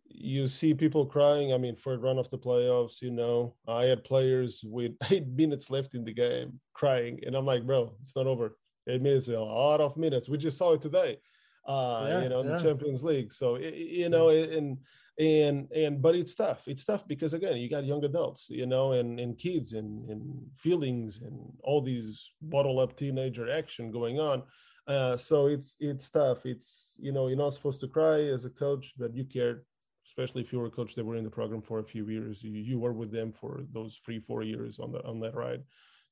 [0.07, 3.55] you see people crying i mean for a run of the playoffs you know.
[3.66, 7.95] I had players with eight minutes left in the game crying and i'm like bro
[8.03, 8.57] it's not over
[8.89, 10.28] eight means a lot of minutes.
[10.28, 11.18] We just saw it today
[11.66, 12.57] uh yeah, you know in yeah.
[12.57, 13.32] the champions league.
[13.32, 14.78] So you know and
[15.18, 16.68] and and but it's tough.
[16.68, 20.22] It's tough because again you got young adults you know and and kids and and
[20.57, 24.43] feelings and all these bottle up teenager action going on.
[24.87, 26.45] Uh so it's it's tough.
[26.45, 29.64] It's you know you're not supposed to cry as a coach but you cared
[30.07, 32.45] especially if you were a coach that were in the program for a few years.
[32.45, 35.62] You, you were with them for those three four years on the on that ride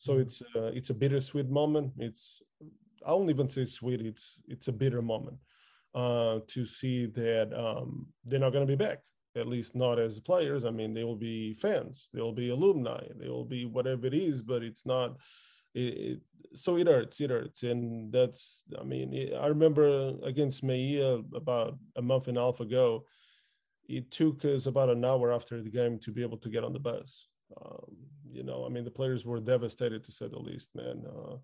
[0.03, 2.43] so it's uh, it's a bittersweet moment it's
[3.07, 5.39] i won't even say sweet it's it's a bitter moment
[5.95, 9.01] uh, to see that um, they're not going to be back.
[9.35, 10.65] At least not as players.
[10.65, 12.09] I mean, they will be fans.
[12.13, 13.03] They will be alumni.
[13.19, 14.43] They will be whatever it is.
[14.43, 15.17] But it's not.
[15.75, 16.21] It, it,
[16.55, 17.21] so it hurts.
[17.21, 18.63] It hurts, and that's.
[18.79, 23.07] I mean, it, I remember against Mejia about a month and a half ago.
[23.89, 26.73] It took us about an hour after the game to be able to get on
[26.73, 27.29] the bus.
[27.65, 27.97] Um,
[28.31, 31.05] you know, I mean, the players were devastated to say the least, man.
[31.07, 31.37] Uh,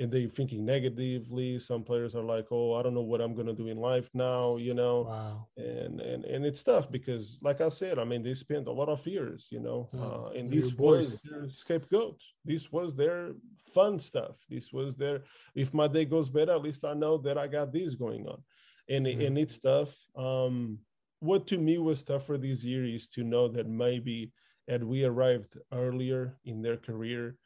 [0.00, 1.60] and they thinking negatively.
[1.60, 4.10] Some players are like oh i don't know what i'm going to do in life
[4.12, 5.02] now you know?
[5.02, 5.46] Wow.
[5.56, 8.88] and and and it's tough because like i said i mean they spent a lot
[8.88, 13.34] of years you know uh, and this was their scapegoat this was their
[13.74, 14.36] fun stuff.
[14.48, 17.72] This was their if my day goes better at least i know that i got
[17.72, 18.42] this going on.
[18.88, 19.20] And mm-hmm.
[19.20, 19.94] and it's tough.
[20.16, 20.78] Um
[21.20, 24.32] what to me was tougher this year is to know that maybe
[24.68, 27.36] had we arrived earlier in their career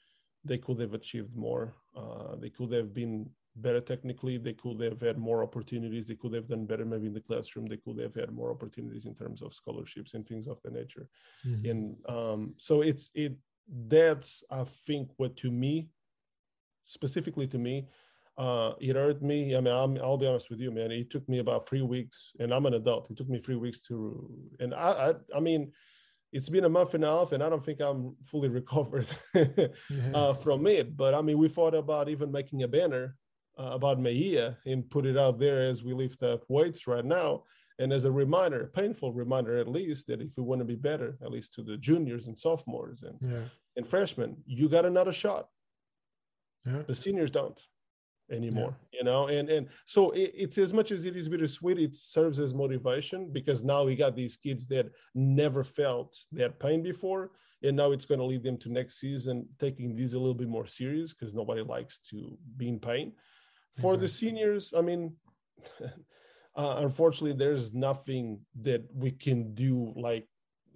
[0.44, 1.74] they could have achieved more.
[1.96, 4.38] Uh, they could have been better technically.
[4.38, 6.06] They could have had more opportunities.
[6.06, 7.66] They could have done better maybe in the classroom.
[7.66, 11.08] They could have had more opportunities in terms of scholarships and things of the nature.
[11.46, 11.70] Mm-hmm.
[11.70, 13.36] And um, so it's it
[13.86, 15.88] that's I think what to me,
[16.84, 17.88] specifically to me,
[18.38, 19.56] uh, it hurt me.
[19.56, 20.92] I mean, i will be honest with you, man.
[20.92, 23.10] It took me about three weeks, and I'm an adult.
[23.10, 25.72] It took me three weeks to, and I, I, I mean,
[26.32, 29.06] it's been a month and a half, and I don't think I'm fully recovered
[30.14, 30.96] uh, from it.
[30.96, 33.16] But I mean, we thought about even making a banner
[33.58, 37.44] uh, about Mejia and put it out there as we lift up weights right now.
[37.80, 40.74] And as a reminder, a painful reminder at least, that if we want to be
[40.74, 43.44] better, at least to the juniors and sophomores and, yeah.
[43.76, 45.48] and freshmen, you got another shot.
[46.66, 46.82] Yeah.
[46.86, 47.58] The seniors don't
[48.30, 48.98] anymore yeah.
[48.98, 52.38] you know and and so it, it's as much as it is bittersweet it serves
[52.38, 57.30] as motivation because now we got these kids that never felt that pain before
[57.62, 60.48] and now it's going to lead them to next season taking these a little bit
[60.48, 63.12] more serious because nobody likes to be in pain
[63.76, 63.98] for exactly.
[63.98, 65.14] the seniors i mean
[66.56, 70.26] uh, unfortunately there's nothing that we can do like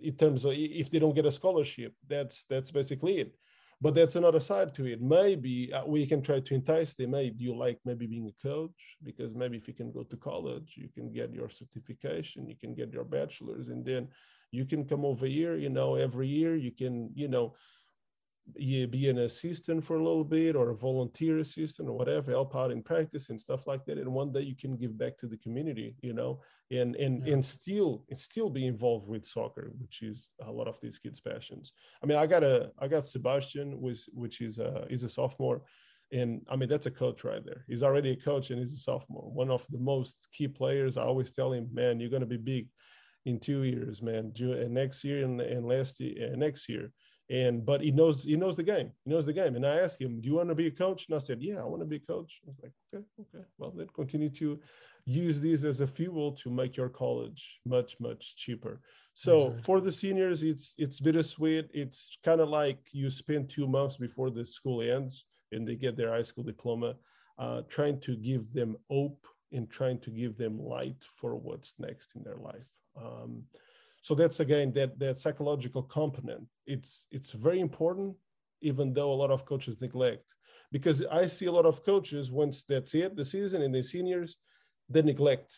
[0.01, 3.37] in terms of if they don't get a scholarship that's that's basically it
[3.83, 5.03] but that's another side to it.
[5.03, 8.49] Maybe uh, we can try to entice them hey do you like maybe being a
[8.49, 8.97] coach?
[9.03, 12.75] Because maybe if you can go to college you can get your certification you can
[12.75, 14.09] get your bachelor's and then
[14.53, 17.55] you can come over here you know every year you can you know
[18.57, 22.55] you be an assistant for a little bit or a volunteer assistant or whatever help
[22.57, 25.27] out in practice and stuff like that and one day you can give back to
[25.27, 26.41] the community you know
[26.71, 27.35] and and yeah.
[27.35, 31.21] and still and still be involved with soccer which is a lot of these kids
[31.21, 31.73] passions.
[32.03, 35.63] I mean i got a i got sebastian which which is a is a sophomore
[36.13, 37.65] and i mean that's a coach right there.
[37.69, 40.97] He's already a coach and he's a sophomore one of the most key players.
[40.97, 42.69] I always tell him man you're going to be big
[43.25, 46.91] in two years man and next year and, and last year next year
[47.33, 48.93] and but he knows he knows the game.
[49.05, 49.57] He knows the game.
[49.57, 51.61] And I asked him, "Do you want to be a coach?" And I said, "Yeah,
[51.61, 53.45] I want to be a coach." I was like, "Okay, okay.
[53.57, 54.61] Well, then continue to
[55.07, 58.83] use these as a fuel to make your college much much cheaper."
[59.15, 59.63] So exactly.
[59.63, 61.71] for the seniors, it's it's bittersweet.
[61.73, 65.97] It's kind of like you spend two months before the school ends and they get
[65.97, 66.97] their high school diploma,
[67.39, 72.15] uh, trying to give them hope and trying to give them light for what's next
[72.15, 72.69] in their life.
[72.97, 73.45] Um,
[74.03, 76.47] so that's again that that psychological component.
[76.67, 78.17] It's it's very important
[78.61, 80.35] even though a lot of coaches neglect.
[80.71, 84.37] Because i see a lot of coaches once that's it the season and the seniors
[84.89, 85.53] they neglect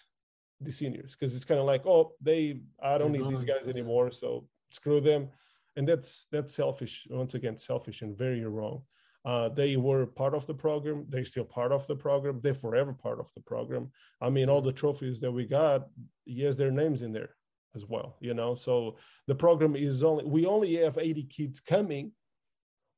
[0.60, 1.12] the seniors.
[1.12, 5.00] Because it's kind of like oh they i don't need these guys anymore so screw
[5.00, 5.30] them.
[5.76, 8.82] And that's that's selfish once again selfish and very wrong.
[9.24, 12.92] Uh, they were part of the program they're still part of the program they're forever
[12.92, 13.90] part of the program.
[14.20, 15.86] I mean all the trophies that we got
[16.26, 17.30] yes their names in there
[17.74, 18.54] as well you know?
[18.54, 18.96] So
[19.26, 22.12] the program is only we only have 80 kids coming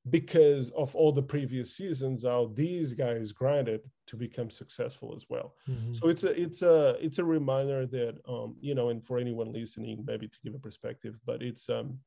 [0.08, 5.54] because of all the previous seasons how these guys grinded to become successful as well.
[5.68, 5.94] Mm-hmm.
[5.94, 9.52] so it's a it's a it's a reminder that um you know and for anyone
[9.52, 11.98] listening maybe to give a perspective but it's um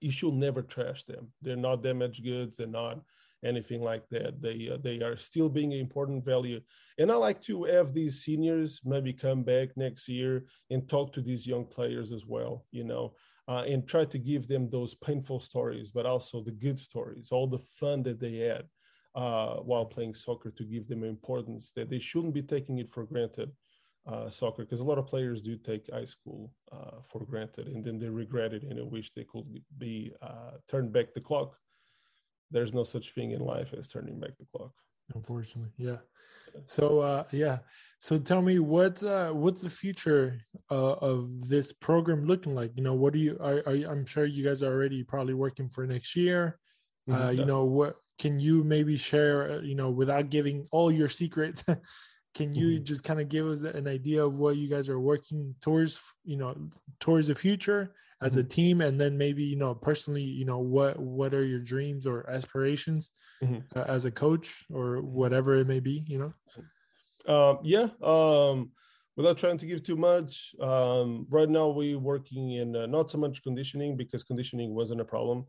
[0.00, 1.32] you should never trash them.
[1.42, 2.56] They're not damaged goods.
[2.56, 3.00] They're not
[3.44, 4.40] anything like that.
[4.40, 6.60] They uh, they are still being an important value,
[6.98, 11.20] and I like to have these seniors maybe come back next year and talk to
[11.20, 12.66] these young players as well.
[12.70, 13.14] You know.
[13.48, 17.48] Uh, and try to give them those painful stories, but also the good stories, all
[17.48, 18.62] the fun that they had
[19.16, 23.04] uh, while playing soccer to give them importance that they shouldn't be taking it for
[23.04, 23.50] granted.
[24.06, 27.84] Uh, soccer because a lot of players do take high school uh, for granted and
[27.84, 29.44] then they regret it and they wish they could
[29.76, 31.54] be uh, turned back the clock
[32.50, 34.72] there's no such thing in life as turning back the clock.
[35.14, 35.96] Unfortunately yeah.
[36.64, 37.58] So uh yeah.
[37.98, 40.38] So tell me what uh what's the future
[40.70, 42.72] uh, of this program looking like?
[42.76, 45.68] You know what do you are, are i'm sure you guys are already probably working
[45.68, 46.58] for next year.
[47.08, 47.22] Mm-hmm.
[47.22, 51.08] uh you know what can you maybe share uh, you know without giving all your
[51.08, 51.64] secrets
[52.34, 52.84] can you mm-hmm.
[52.84, 56.36] just kind of give us an idea of what you guys are working towards you
[56.36, 56.54] know
[57.00, 58.40] towards the future as mm-hmm.
[58.40, 62.06] a team and then maybe you know personally you know what what are your dreams
[62.06, 63.10] or aspirations
[63.42, 63.58] mm-hmm.
[63.76, 66.32] uh, as a coach or whatever it may be you know
[67.26, 68.70] um, yeah um,
[69.16, 73.18] without trying to give too much um, right now we're working in uh, not so
[73.18, 75.44] much conditioning because conditioning wasn't a problem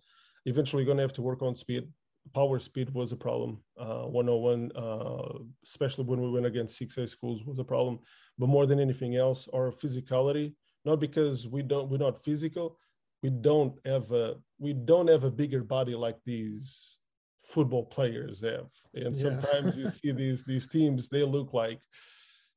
[0.46, 1.88] eventually going to have to work on speed
[2.34, 3.60] power speed was a problem.
[3.78, 8.00] Uh, 101, uh, especially when we went against 6A schools, was a problem.
[8.38, 10.54] But more than anything else, our physicality,
[10.86, 12.78] not because we don't we're not physical,
[13.22, 16.98] we don't have a we don't have a bigger body like these
[17.44, 18.72] football players have.
[18.94, 19.22] And yeah.
[19.22, 21.80] sometimes you see these these teams, they look like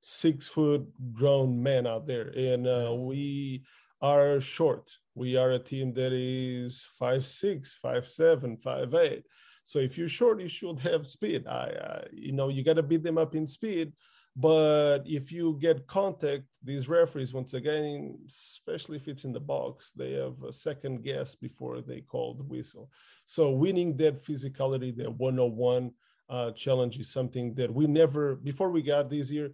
[0.01, 3.65] six foot grown men out there, and uh, we
[4.01, 4.91] are short.
[5.15, 9.25] We are a team that is five six, five seven, five eight
[9.65, 11.47] so if you're short, you should have speed.
[11.47, 13.93] I, uh, you know, you got to beat them up in speed.
[14.37, 19.93] But if you get contact, these referees, once again, especially if it's in the box,
[19.93, 22.91] they have a second guess before they call the whistle.
[23.27, 25.93] So winning that physicality, that 101
[26.29, 29.53] uh, challenge is something that we never, before we got this year,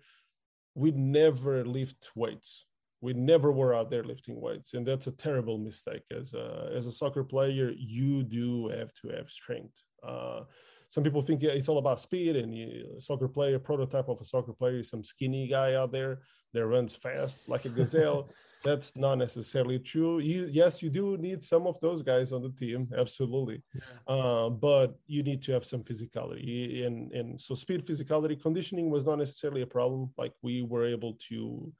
[0.74, 2.64] we never lift weights.
[3.00, 6.02] We never were out there lifting weights, and that's a terrible mistake.
[6.10, 9.74] As a as a soccer player, you do have to have strength.
[10.02, 10.42] Uh,
[10.90, 14.24] some people think yeah, it's all about speed and you, soccer player prototype of a
[14.24, 16.18] soccer player is some skinny guy out there
[16.52, 18.28] that runs fast like a gazelle
[18.64, 22.50] that's not necessarily true you yes you do need some of those guys on the
[22.50, 24.14] team absolutely yeah.
[24.14, 29.06] uh, but you need to have some physicality and and so speed physicality conditioning was
[29.06, 31.72] not necessarily a problem like we were able to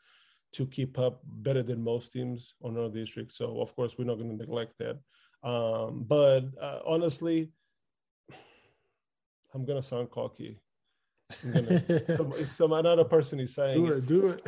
[0.53, 4.16] to keep up better than most teams on our district so of course we're not
[4.16, 4.98] going to neglect that
[5.42, 7.51] um, but uh, honestly
[9.55, 10.61] I'm gonna sound cocky.
[11.53, 14.46] Gonna, some, some, another person is saying do it, do it.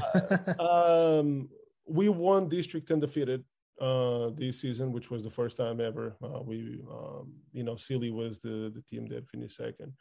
[0.58, 1.48] uh, um,
[1.86, 3.44] we won district undefeated
[3.80, 6.16] uh, this season, which was the first time ever.
[6.22, 9.92] Uh, we, um, you know, Sealy was the the team that finished second.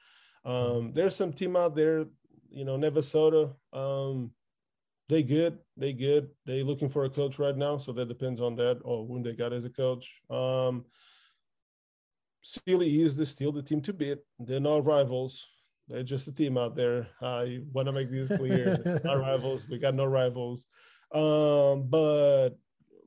[0.46, 2.06] Um, there's some team out there,
[2.50, 3.54] you know, Navasota.
[3.74, 4.32] Um,
[5.12, 6.30] they good, they good.
[6.46, 9.34] They looking for a coach right now, so that depends on that or who they
[9.34, 10.22] got as a coach.
[10.30, 10.86] Um,
[12.42, 14.20] Sealy is the still the team to beat.
[14.40, 15.50] They're not rivals.
[15.90, 17.10] They're just a team out there.
[17.22, 19.02] I want to make this clear.
[19.06, 19.68] Our rivals.
[19.68, 20.68] We got no rivals.
[21.12, 22.52] Um, but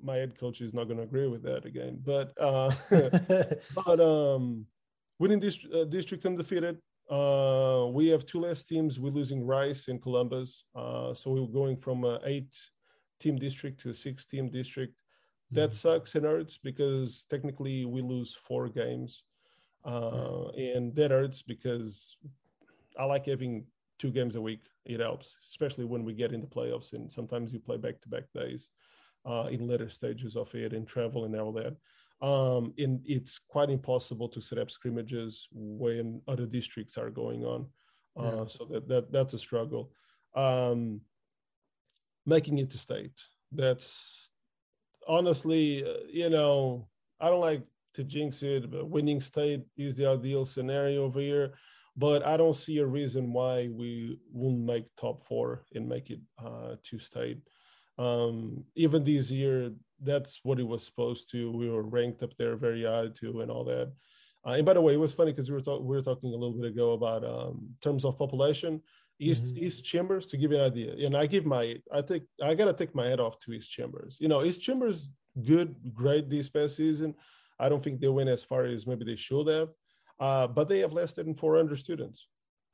[0.02, 2.02] my head coach is not going to agree with that again.
[2.04, 2.70] But uh,
[3.86, 4.66] but um,
[5.18, 6.76] winning this uh, district undefeated.
[7.10, 8.98] Uh, we have two less teams.
[8.98, 10.64] We're losing Rice and Columbus.
[10.74, 12.54] Uh, so we're going from an eight
[13.20, 14.94] team district to a six team district
[15.50, 15.76] that mm-hmm.
[15.76, 19.22] sucks and hurts because technically we lose four games
[19.84, 22.16] uh, and that hurts because
[22.98, 23.64] i like having
[23.98, 27.60] two games a week it helps especially when we get into playoffs and sometimes you
[27.60, 28.70] play back-to-back days
[29.26, 31.76] uh, in later stages of it and travel and all that
[32.24, 37.66] um, and it's quite impossible to set up scrimmages when other districts are going on
[38.18, 38.46] uh, yeah.
[38.46, 39.90] so that, that that's a struggle
[40.34, 41.00] um,
[42.26, 43.18] making it to state
[43.52, 44.28] that's
[45.06, 46.88] honestly, uh, you know,
[47.20, 47.62] I don't like
[47.94, 51.54] to jinx it, but winning state is the ideal scenario over here.
[51.96, 56.20] But I don't see a reason why we won't make top four and make it
[56.44, 57.38] uh, to state.
[57.98, 61.50] Um, even this year, that's what it was supposed to.
[61.52, 63.92] We were ranked up there very high too, and all that.
[64.46, 66.30] Uh, and by the way, it was funny because we were talk- we were talking
[66.30, 68.82] a little bit ago about um, terms of population.
[69.20, 69.64] East mm-hmm.
[69.64, 72.72] East Chambers to give you an idea, and I give my I think I gotta
[72.72, 74.16] take my head off to East Chambers.
[74.20, 75.08] You know, East Chambers
[75.42, 77.14] good, great this past season.
[77.58, 79.68] I don't think they went as far as maybe they should have,
[80.18, 82.26] uh, but they have less than 400 students.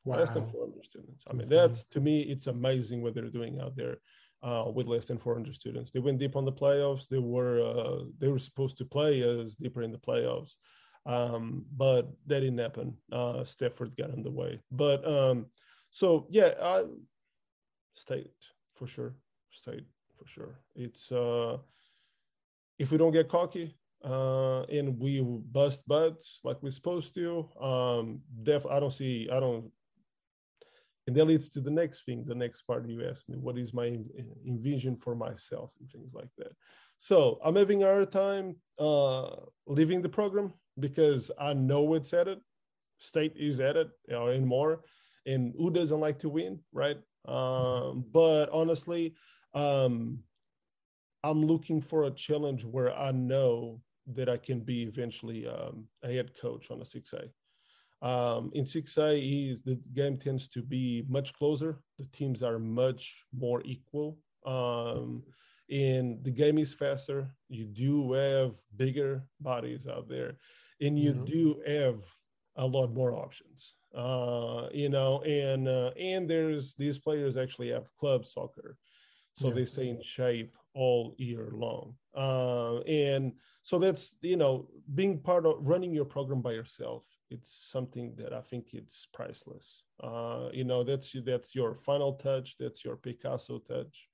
[0.05, 0.17] Wow.
[0.17, 1.25] Less than 400 students.
[1.31, 3.99] I mean, that's to me, it's amazing what they're doing out there
[4.43, 5.91] uh, with less than 400 students.
[5.91, 7.09] They went deep on the playoffs.
[7.09, 10.55] They were uh, they were supposed to play as deeper in the playoffs,
[11.07, 12.97] um, but that didn't happen.
[13.13, 15.07] Uh, Stafford got in the way, but.
[15.07, 15.47] Um,
[15.91, 16.85] so yeah, I,
[17.95, 18.31] state
[18.75, 19.15] for sure,
[19.51, 19.85] state
[20.19, 20.61] for sure.
[20.75, 21.59] It's uh,
[22.79, 28.21] if we don't get cocky uh, and we bust butts like we're supposed to, um,
[28.43, 29.71] def I don't see I don't.
[31.11, 33.75] And that leads to the next thing, the next part you asked me, what is
[33.75, 33.99] my
[34.47, 36.53] envision for myself and things like that.
[36.99, 39.31] So I'm having a hard time uh,
[39.67, 42.39] leaving the program because I know it's at it.
[42.99, 44.85] State is at it, or in more
[45.27, 46.99] and who doesn't like to win, right?
[47.27, 49.17] Um, but honestly,
[49.53, 50.21] um,
[51.25, 53.81] I'm looking for a challenge where I know
[54.15, 57.31] that I can be eventually um, a head coach on a 6A.
[58.03, 61.81] Um, in 6A, the game tends to be much closer.
[61.99, 64.19] The teams are much more equal.
[64.47, 65.23] Um,
[65.71, 67.35] and the game is faster.
[67.49, 70.39] You do have bigger bodies out there,
[70.81, 71.25] and you mm-hmm.
[71.25, 72.01] do have
[72.57, 77.95] a lot more options uh, you know, and uh, and there's these players actually have
[77.99, 78.77] club soccer,
[79.33, 79.57] so yes.
[79.57, 81.95] they stay in shape all year long.
[82.15, 83.33] Uh, and
[83.63, 87.05] so that's you know being part of running your program by yourself.
[87.31, 89.85] It's something that I think it's priceless.
[90.03, 92.57] Uh, you know, that's that's your final touch.
[92.59, 94.11] That's your Picasso touch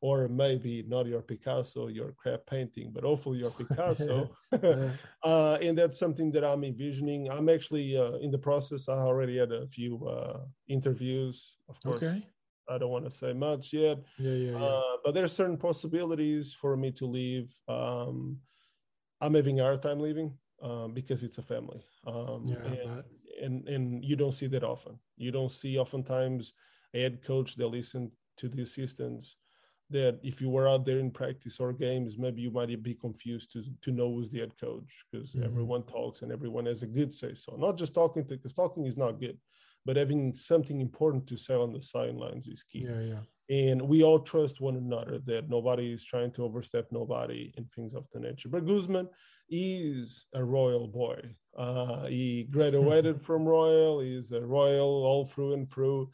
[0.00, 4.30] or maybe not your Picasso, your crap painting, but hopefully your Picasso.
[5.24, 7.30] uh, and that's something that I'm envisioning.
[7.30, 8.88] I'm actually uh, in the process.
[8.88, 12.02] I already had a few uh, interviews, of course.
[12.02, 12.26] Okay.
[12.68, 13.98] I don't want to say much yet.
[14.18, 14.64] Yeah, yeah, yeah.
[14.64, 17.54] Uh, but there are certain possibilities for me to leave.
[17.68, 18.38] Um,
[19.20, 21.82] I'm having a hard time leaving um, because it's a family.
[22.06, 23.04] Um, yeah, and,
[23.42, 24.98] and, and you don't see that often.
[25.16, 26.52] You don't see oftentimes
[26.94, 29.36] a head coach that listen to the assistants
[29.90, 33.52] that if you were out there in practice or games, maybe you might be confused
[33.52, 35.44] to, to know who's the head coach because mm-hmm.
[35.44, 37.54] everyone talks and everyone has a good say so.
[37.56, 39.38] Not just talking to, because talking is not good,
[39.84, 42.86] but having something important to say on the sidelines is key.
[42.88, 43.20] Yeah, yeah.
[43.48, 47.94] And we all trust one another that nobody is trying to overstep nobody and things
[47.94, 48.48] of the nature.
[48.48, 49.08] But Guzman
[49.48, 51.20] is a royal boy.
[51.56, 54.00] Uh, he graduated from Royal.
[54.00, 56.10] He's a royal all through and through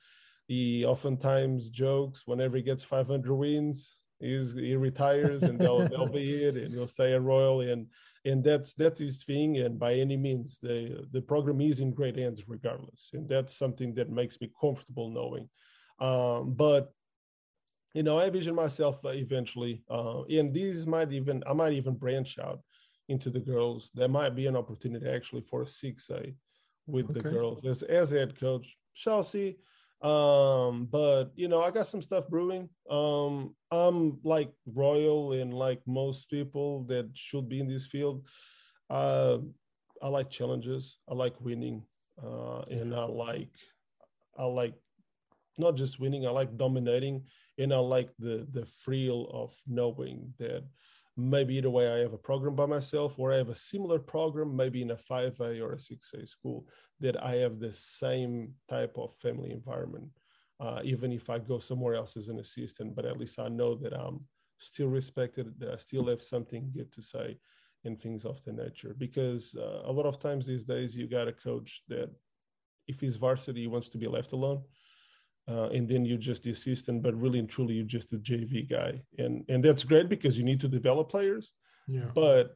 [0.52, 6.30] he oftentimes jokes whenever he gets 500 wins, he's, he retires and they'll, they'll be
[6.44, 7.62] it and he'll stay a Royal.
[7.62, 7.86] And,
[8.24, 9.58] and that's, that's his thing.
[9.58, 13.10] And by any means, the, the program is in great hands regardless.
[13.14, 15.48] And that's something that makes me comfortable knowing.
[16.00, 16.92] Um, but
[17.94, 22.38] you know, I envision myself eventually, uh, and these might even I might even branch
[22.38, 22.60] out
[23.08, 23.90] into the girls.
[23.94, 26.34] There might be an opportunity actually for a six A
[26.86, 27.20] with okay.
[27.20, 28.76] the girls as as head coach.
[28.94, 29.56] Shall see.
[30.02, 32.68] Um, but you know, I got some stuff brewing.
[32.90, 38.26] Um, I'm like royal and like most people that should be in this field.
[38.90, 39.38] Uh,
[40.02, 40.98] I like challenges.
[41.08, 41.84] I like winning,
[42.22, 43.54] uh, and I like,
[44.36, 44.74] I like
[45.56, 46.26] not just winning.
[46.26, 47.22] I like dominating,
[47.58, 50.64] and I like the the thrill of knowing that
[51.16, 54.56] maybe either way I have a program by myself or I have a similar program,
[54.56, 56.66] maybe in a 5A or a 6A school,
[57.00, 60.08] that I have the same type of family environment,
[60.58, 63.74] uh, even if I go somewhere else as an assistant, but at least I know
[63.74, 64.20] that I'm
[64.58, 67.38] still respected, that I still have something good to say
[67.84, 68.94] and things of the nature.
[68.96, 72.10] Because uh, a lot of times these days, you got a coach that
[72.86, 74.62] if he's varsity, he wants to be left alone
[75.48, 78.68] uh, and then you're just the assistant, but really and truly you're just a JV
[78.68, 81.52] guy, and and that's great because you need to develop players,
[81.88, 82.10] yeah.
[82.14, 82.54] but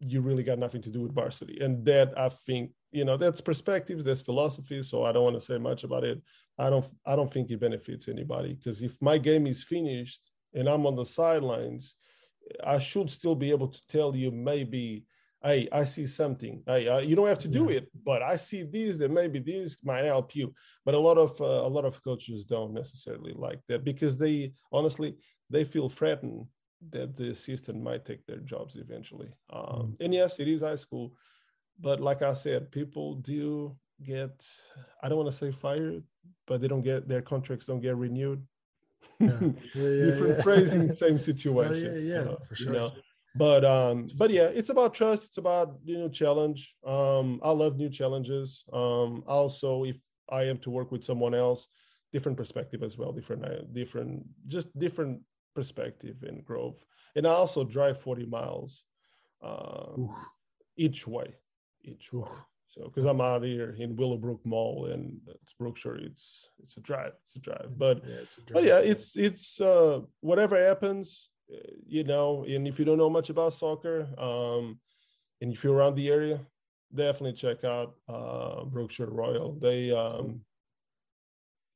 [0.00, 3.40] you really got nothing to do with varsity, and that I think you know that's
[3.40, 4.82] perspectives, that's philosophy.
[4.82, 6.20] So I don't want to say much about it.
[6.58, 10.20] I don't I don't think it benefits anybody because if my game is finished
[10.54, 11.94] and I'm on the sidelines,
[12.64, 15.04] I should still be able to tell you maybe
[15.42, 16.62] hey, I see something.
[16.66, 17.78] Hey, uh, you don't have to do yeah.
[17.78, 20.54] it, but I see these that maybe these might help you.
[20.84, 24.52] But a lot of uh, a lot of coaches don't necessarily like that because they
[24.72, 25.16] honestly
[25.50, 26.46] they feel threatened
[26.90, 29.30] that the assistant might take their jobs eventually.
[29.50, 29.96] Um, mm.
[30.00, 31.12] And yes, it is high school,
[31.80, 34.44] but like I said, people do get
[35.02, 36.02] I don't want to say fired,
[36.46, 38.42] but they don't get their contracts don't get renewed.
[39.20, 39.38] Yeah.
[39.74, 41.94] Yeah, Different phrasing, same situation.
[41.94, 42.72] yeah, yeah, uh, for sure.
[42.72, 42.92] You know?
[43.38, 46.74] But um but yeah it's about trust it's about you know challenge.
[46.86, 48.64] Um i love new challenges.
[48.72, 49.96] Um also if
[50.30, 51.68] i am to work with someone else
[52.12, 55.20] different perspective as well different uh, different just different
[55.54, 56.84] perspective and growth
[57.16, 58.82] and i also drive 40 miles
[59.42, 59.92] uh,
[60.76, 61.34] each way
[61.84, 62.28] each way.
[62.68, 67.12] So because i'm out here in willowbrook mall and it's brookshire it's it's a drive
[67.24, 67.70] it's a drive.
[67.76, 68.54] But yeah, it's a drive.
[68.54, 68.78] but yeah.
[68.78, 71.30] it's it's uh whatever happens
[71.86, 74.78] you know, and if you don't know much about soccer, um,
[75.40, 76.40] and if you're around the area,
[76.94, 79.58] definitely check out uh, Brookshire Royal.
[79.60, 80.42] They um,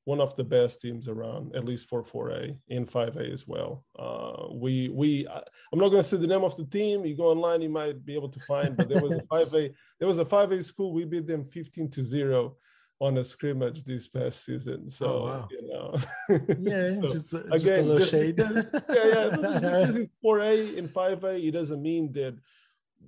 [0.05, 3.85] one of the best teams around, at least for 4A and 5A as well.
[3.97, 7.05] Uh, we we I'm not going to say the name of the team.
[7.05, 8.77] You go online, you might be able to find.
[8.77, 9.73] But there was a 5A.
[9.99, 10.93] There was a 5A school.
[10.93, 12.57] We beat them 15 to zero
[13.03, 14.88] on a scrimmage this past season.
[14.88, 15.48] So oh, wow.
[15.50, 15.96] you know,
[16.61, 18.38] yeah, so, just, again, just a little just, shade.
[18.38, 20.05] yeah, yeah.
[20.22, 22.38] Four A and five A, it doesn't mean that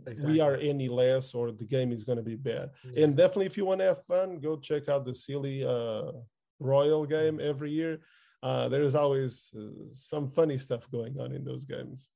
[0.04, 0.32] exactly.
[0.32, 2.70] we are any less or the game is going to be bad.
[2.82, 3.04] Yeah.
[3.04, 6.10] And definitely, if you want to have fun, go check out the Sealy uh,
[6.58, 8.00] Royal game every year.
[8.42, 12.08] Uh, there is always uh, some funny stuff going on in those games.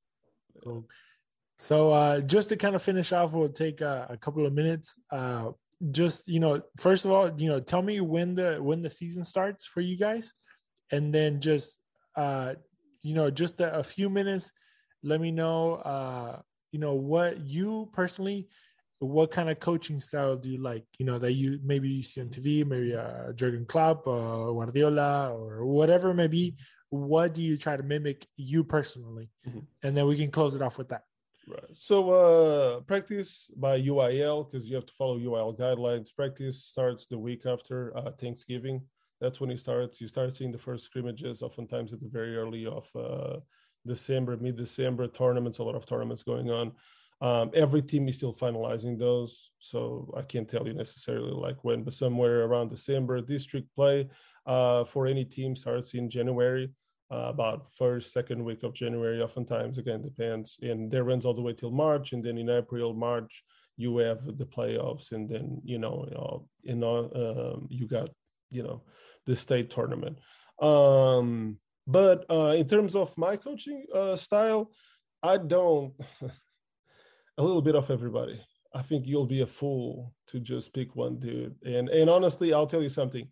[0.61, 0.85] Cool.
[1.59, 4.99] So uh, just to kind of finish off, we'll take a, a couple of minutes.
[5.91, 9.23] Just you know first of all you know tell me when the when the season
[9.23, 10.33] starts for you guys.
[10.91, 11.79] And then just
[12.15, 12.55] uh
[13.01, 14.51] you know just a, a few minutes
[15.03, 18.49] let me know uh you know what you personally
[18.99, 20.83] what kind of coaching style do you like?
[20.97, 25.31] You know that you maybe you see on tv maybe uh jurgen klopp or guardiola
[25.33, 26.55] or whatever maybe
[26.89, 29.29] what do you try to mimic you personally?
[29.47, 29.59] Mm-hmm.
[29.83, 31.03] and then we can close it off with that
[31.49, 31.63] Right.
[31.73, 36.15] So uh, practice by UIL because you have to follow UIL guidelines.
[36.15, 38.83] Practice starts the week after uh, Thanksgiving.
[39.19, 39.99] That's when it starts.
[39.99, 43.37] You start seeing the first scrimmages, oftentimes at the very early of uh,
[43.87, 45.07] December, mid-December.
[45.07, 46.73] Tournaments, a lot of tournaments going on.
[47.19, 51.83] Um, every team is still finalizing those, so I can't tell you necessarily like when,
[51.83, 53.21] but somewhere around December.
[53.21, 54.07] District play
[54.45, 56.71] uh, for any team starts in January
[57.11, 59.21] uh, about first, second week of January.
[59.21, 60.57] Oftentimes, again, depends.
[60.61, 63.43] And there runs all the way till March, and then in April, March,
[63.77, 68.09] you have the playoffs, and then you know, uh, you know, um, you got
[68.51, 68.83] you know
[69.25, 70.19] the state tournament.
[70.61, 74.71] Um, But uh, in terms of my coaching uh, style,
[75.23, 75.93] I don't.
[77.39, 78.39] a little bit of everybody.
[78.75, 81.55] I think you'll be a fool to just pick one dude.
[81.65, 83.27] And and honestly, I'll tell you something.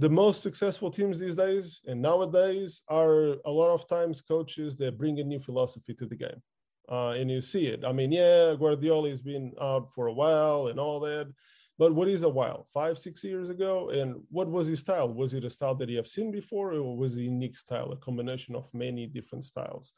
[0.00, 4.96] The most successful teams these days and nowadays are a lot of times coaches that
[4.96, 6.40] bring a new philosophy to the game.
[6.90, 7.84] Uh, and you see it.
[7.84, 11.30] I mean, yeah, Guardiola has been out for a while and all that.
[11.78, 12.66] But what is a while?
[12.72, 13.90] Five, six years ago?
[13.90, 15.12] And what was his style?
[15.12, 17.92] Was it a style that you have seen before, or was it a unique style,
[17.92, 19.92] a combination of many different styles?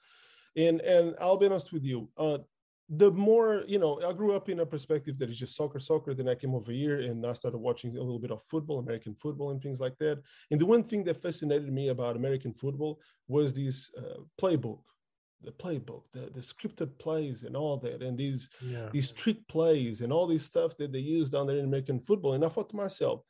[0.57, 2.39] And and I'll be honest with you, uh,
[2.95, 6.13] the more you know i grew up in a perspective that is just soccer soccer
[6.13, 9.15] then i came over here and i started watching a little bit of football american
[9.15, 10.21] football and things like that
[10.51, 14.81] and the one thing that fascinated me about american football was this uh, playbook
[15.45, 18.89] the playbook, the, the scripted plays and all that, and these yeah.
[18.93, 22.35] these trick plays and all these stuff that they use down there in American football.
[22.35, 23.23] And I thought to myself,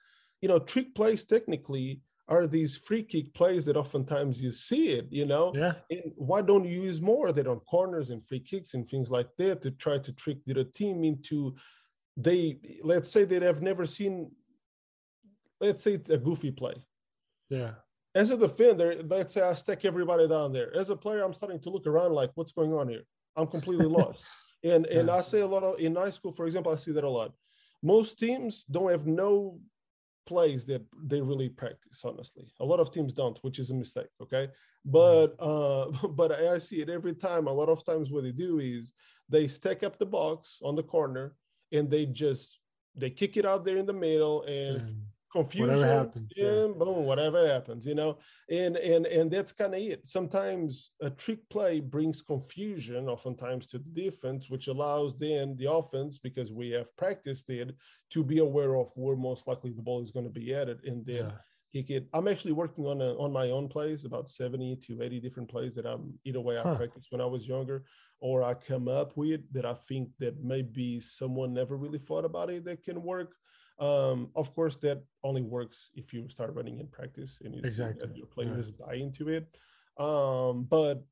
[0.43, 2.03] you know, trick plays technically
[2.33, 5.53] are these free kick plays that oftentimes you see it, you know?
[5.55, 5.75] Yeah.
[5.91, 9.11] And why don't you use more of that on corners and free kicks and things
[9.11, 11.55] like that to try to trick the team into
[12.17, 14.31] they let's say they have never seen
[15.61, 16.75] let's say it's a goofy play.
[17.49, 17.73] Yeah
[18.15, 20.75] as a defender, let's say I stack everybody down there.
[20.77, 23.03] As a player, I'm starting to look around like, what's going on here?
[23.37, 24.27] I'm completely lost.
[24.63, 27.05] And and I say a lot of in high school, for example, I see that
[27.05, 27.33] a lot.
[27.83, 29.59] Most teams don't have no
[30.27, 32.03] plays that they really practice.
[32.05, 34.09] Honestly, a lot of teams don't, which is a mistake.
[34.21, 34.49] Okay,
[34.85, 37.47] but uh, but I see it every time.
[37.47, 38.93] A lot of times, what they do is
[39.29, 41.35] they stack up the box on the corner
[41.73, 42.61] and they just
[42.95, 44.95] they kick it out there in the middle and mm
[45.33, 46.45] confusion whatever happens yeah.
[46.45, 48.19] boom whatever happens you know
[48.51, 53.79] and and and that's kind of it sometimes a trick play brings confusion oftentimes to
[53.79, 57.75] the defense which allows then the offense because we have practiced it
[58.11, 60.81] to be aware of where most likely the ball is going to be at it
[60.85, 61.33] and then yeah.
[61.73, 65.21] kick it i'm actually working on a, on my own plays about 70 to 80
[65.21, 66.77] different plays that i'm either way i huh.
[66.77, 67.85] practiced when i was younger
[68.21, 72.51] or i come up with that i think that maybe someone never really thought about
[72.51, 73.35] it that can work
[73.79, 78.11] um, of course, that only works if you start running in practice and you exactly.
[78.15, 78.87] your players yeah.
[78.87, 79.47] buy into it.
[79.99, 81.05] Um, but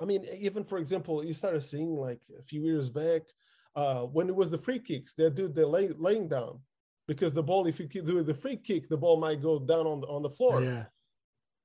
[0.00, 3.22] I mean, even for example, you started seeing like a few years back
[3.74, 6.60] uh, when it was the free kicks, they do the lay, laying down
[7.06, 10.00] because the ball, if you do the free kick, the ball might go down on
[10.00, 10.62] the on the floor.
[10.62, 10.84] Yeah.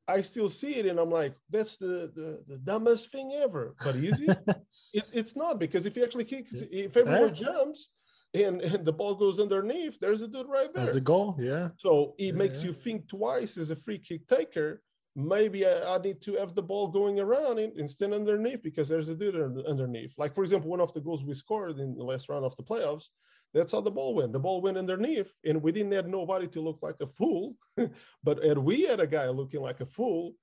[0.08, 3.76] I still see it and I'm like, that's the the, the dumbest thing ever.
[3.84, 4.38] But is it?
[4.94, 5.06] it?
[5.14, 7.90] It's not because if you actually kick, if everyone jumps,
[8.34, 10.86] and, and the ball goes underneath, there's a dude right there.
[10.86, 11.70] There's a goal, yeah.
[11.78, 12.68] So it yeah, makes yeah.
[12.68, 14.82] you think twice as a free kick taker.
[15.16, 19.16] Maybe I, I need to have the ball going around instead underneath because there's a
[19.16, 19.36] dude
[19.68, 20.14] underneath.
[20.18, 22.64] Like, for example, one of the goals we scored in the last round of the
[22.64, 23.08] playoffs,
[23.54, 24.32] that's how the ball went.
[24.32, 27.56] The ball went underneath, and we didn't have nobody to look like a fool.
[28.24, 30.34] but had we had a guy looking like a fool,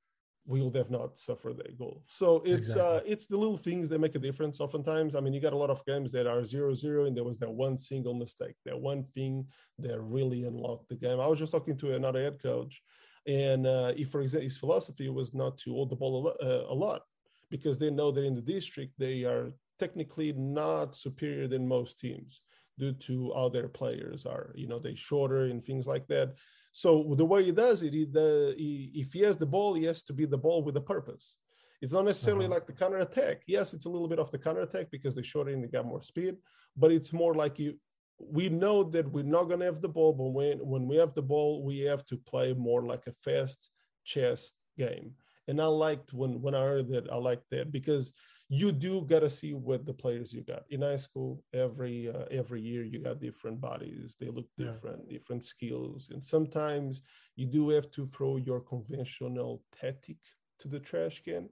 [0.49, 2.03] we would have not suffered a goal.
[2.09, 2.83] So it's exactly.
[2.83, 4.61] uh, it's the little things that make a difference.
[4.61, 7.23] Oftentimes, I mean, you got a lot of games that are zero zero, and there
[7.23, 9.47] was that one single mistake, that one thing
[9.79, 11.21] that really unlocked the game.
[11.21, 12.83] I was just talking to another head coach,
[13.27, 16.37] and uh, if, for example, his philosophy was not to hold the ball a lot,
[16.43, 17.03] uh, a lot
[17.51, 22.41] because they know that in the district they are technically not superior than most teams
[22.79, 24.53] due to how their players are.
[24.55, 26.35] You know, they shorter and things like that.
[26.79, 29.83] So the way he does it, he, the, he, if he has the ball, he
[29.87, 31.35] has to be the ball with a purpose.
[31.83, 32.55] It's not necessarily uh-huh.
[32.55, 33.43] like the counter attack.
[33.49, 35.87] Yes, it's a little bit of the counter attack because they shorter and they got
[35.87, 36.37] more speed,
[36.77, 37.75] but it's more like you.
[38.21, 41.15] We know that we're not going to have the ball, but when when we have
[41.15, 43.71] the ball, we have to play more like a fast
[44.05, 45.15] chess game.
[45.49, 47.11] And I liked when when I heard that.
[47.11, 48.13] I liked that because
[48.49, 50.63] you do got to see what the players you got.
[50.71, 54.17] In high school every uh, every year you got different bodies.
[54.19, 55.19] They look different yeah.
[55.19, 56.11] different skills.
[56.13, 57.03] And sometimes
[57.37, 60.17] you do have to throw your conventional tactic
[60.61, 61.49] to the trash can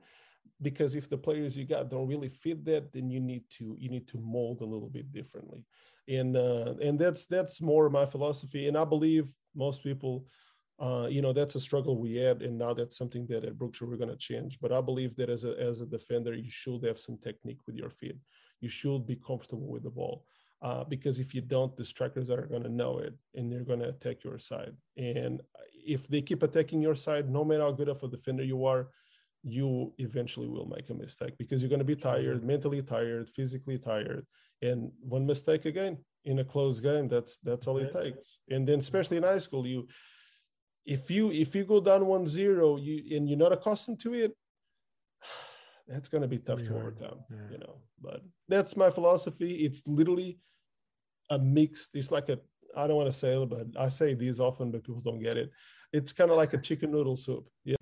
[0.62, 3.90] because if the players you got don't really fit that then you need to you
[3.90, 5.64] need to mold a little bit differently.
[6.08, 8.68] And uh, and that's that's more my philosophy.
[8.68, 10.24] And i believe most people
[10.78, 13.86] uh, you know that's a struggle we had and now that's something that at brookshire
[13.88, 14.58] we're going to change.
[14.60, 17.76] But i believe that as a as a defender you should have some technique with
[17.76, 18.16] your feet.
[18.60, 20.24] You should be comfortable with the ball
[20.62, 23.80] uh, because if you don't the strikers are going to know it and they're going
[23.80, 24.74] to attack your side.
[24.96, 25.40] And
[25.86, 28.88] if they keep attacking your side no matter how good of a defender you are
[29.42, 33.78] you eventually will make a mistake because you're going to be tired mentally tired physically
[33.78, 34.26] tired.
[34.60, 38.38] And one mistake again in a close game that's that's all it takes.
[38.50, 39.88] And then especially in high school you
[40.86, 44.32] if you if you go down one zero you and you're not accustomed to it
[45.88, 47.50] that's going to be tough to overcome yeah.
[47.50, 49.64] you know but that's my philosophy.
[49.64, 50.38] It's literally
[51.30, 52.38] a mixed it's like a
[52.76, 55.36] i don't want to say it but i say these often but people don't get
[55.36, 55.50] it.
[55.92, 57.75] It's kind of like a chicken noodle soup yeah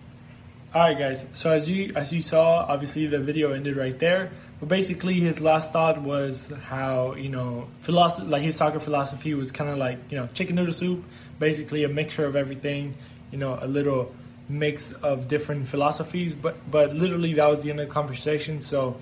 [0.74, 1.24] All right, guys.
[1.34, 4.32] So as you as you saw, obviously the video ended right there.
[4.58, 9.52] But basically, his last thought was how you know philosophy, like his soccer philosophy, was
[9.52, 11.04] kind of like you know chicken noodle soup,
[11.38, 12.96] basically a mixture of everything.
[13.30, 14.12] You know, a little
[14.48, 16.34] mix of different philosophies.
[16.34, 18.60] But but literally, that was the end of the conversation.
[18.60, 18.96] So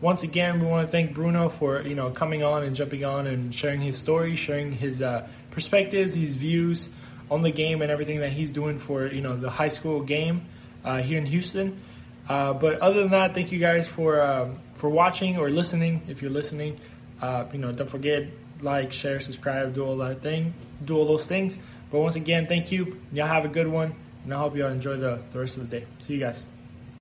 [0.00, 3.26] once again, we want to thank Bruno for you know coming on and jumping on
[3.26, 6.88] and sharing his story, sharing his uh, perspectives, his views
[7.30, 10.46] on the game, and everything that he's doing for you know the high school game
[10.84, 11.80] uh, here in Houston.
[12.28, 16.02] Uh, but other than that, thank you guys for um, for watching or listening.
[16.08, 16.78] If you're listening,
[17.22, 18.26] uh, you know, don't forget
[18.60, 21.56] like, share, subscribe, do all that thing, do all those things.
[21.90, 23.00] But once again, thank you.
[23.12, 23.94] Y'all have a good one,
[24.24, 25.86] and I hope y'all enjoy the, the rest of the day.
[26.00, 26.44] See you guys.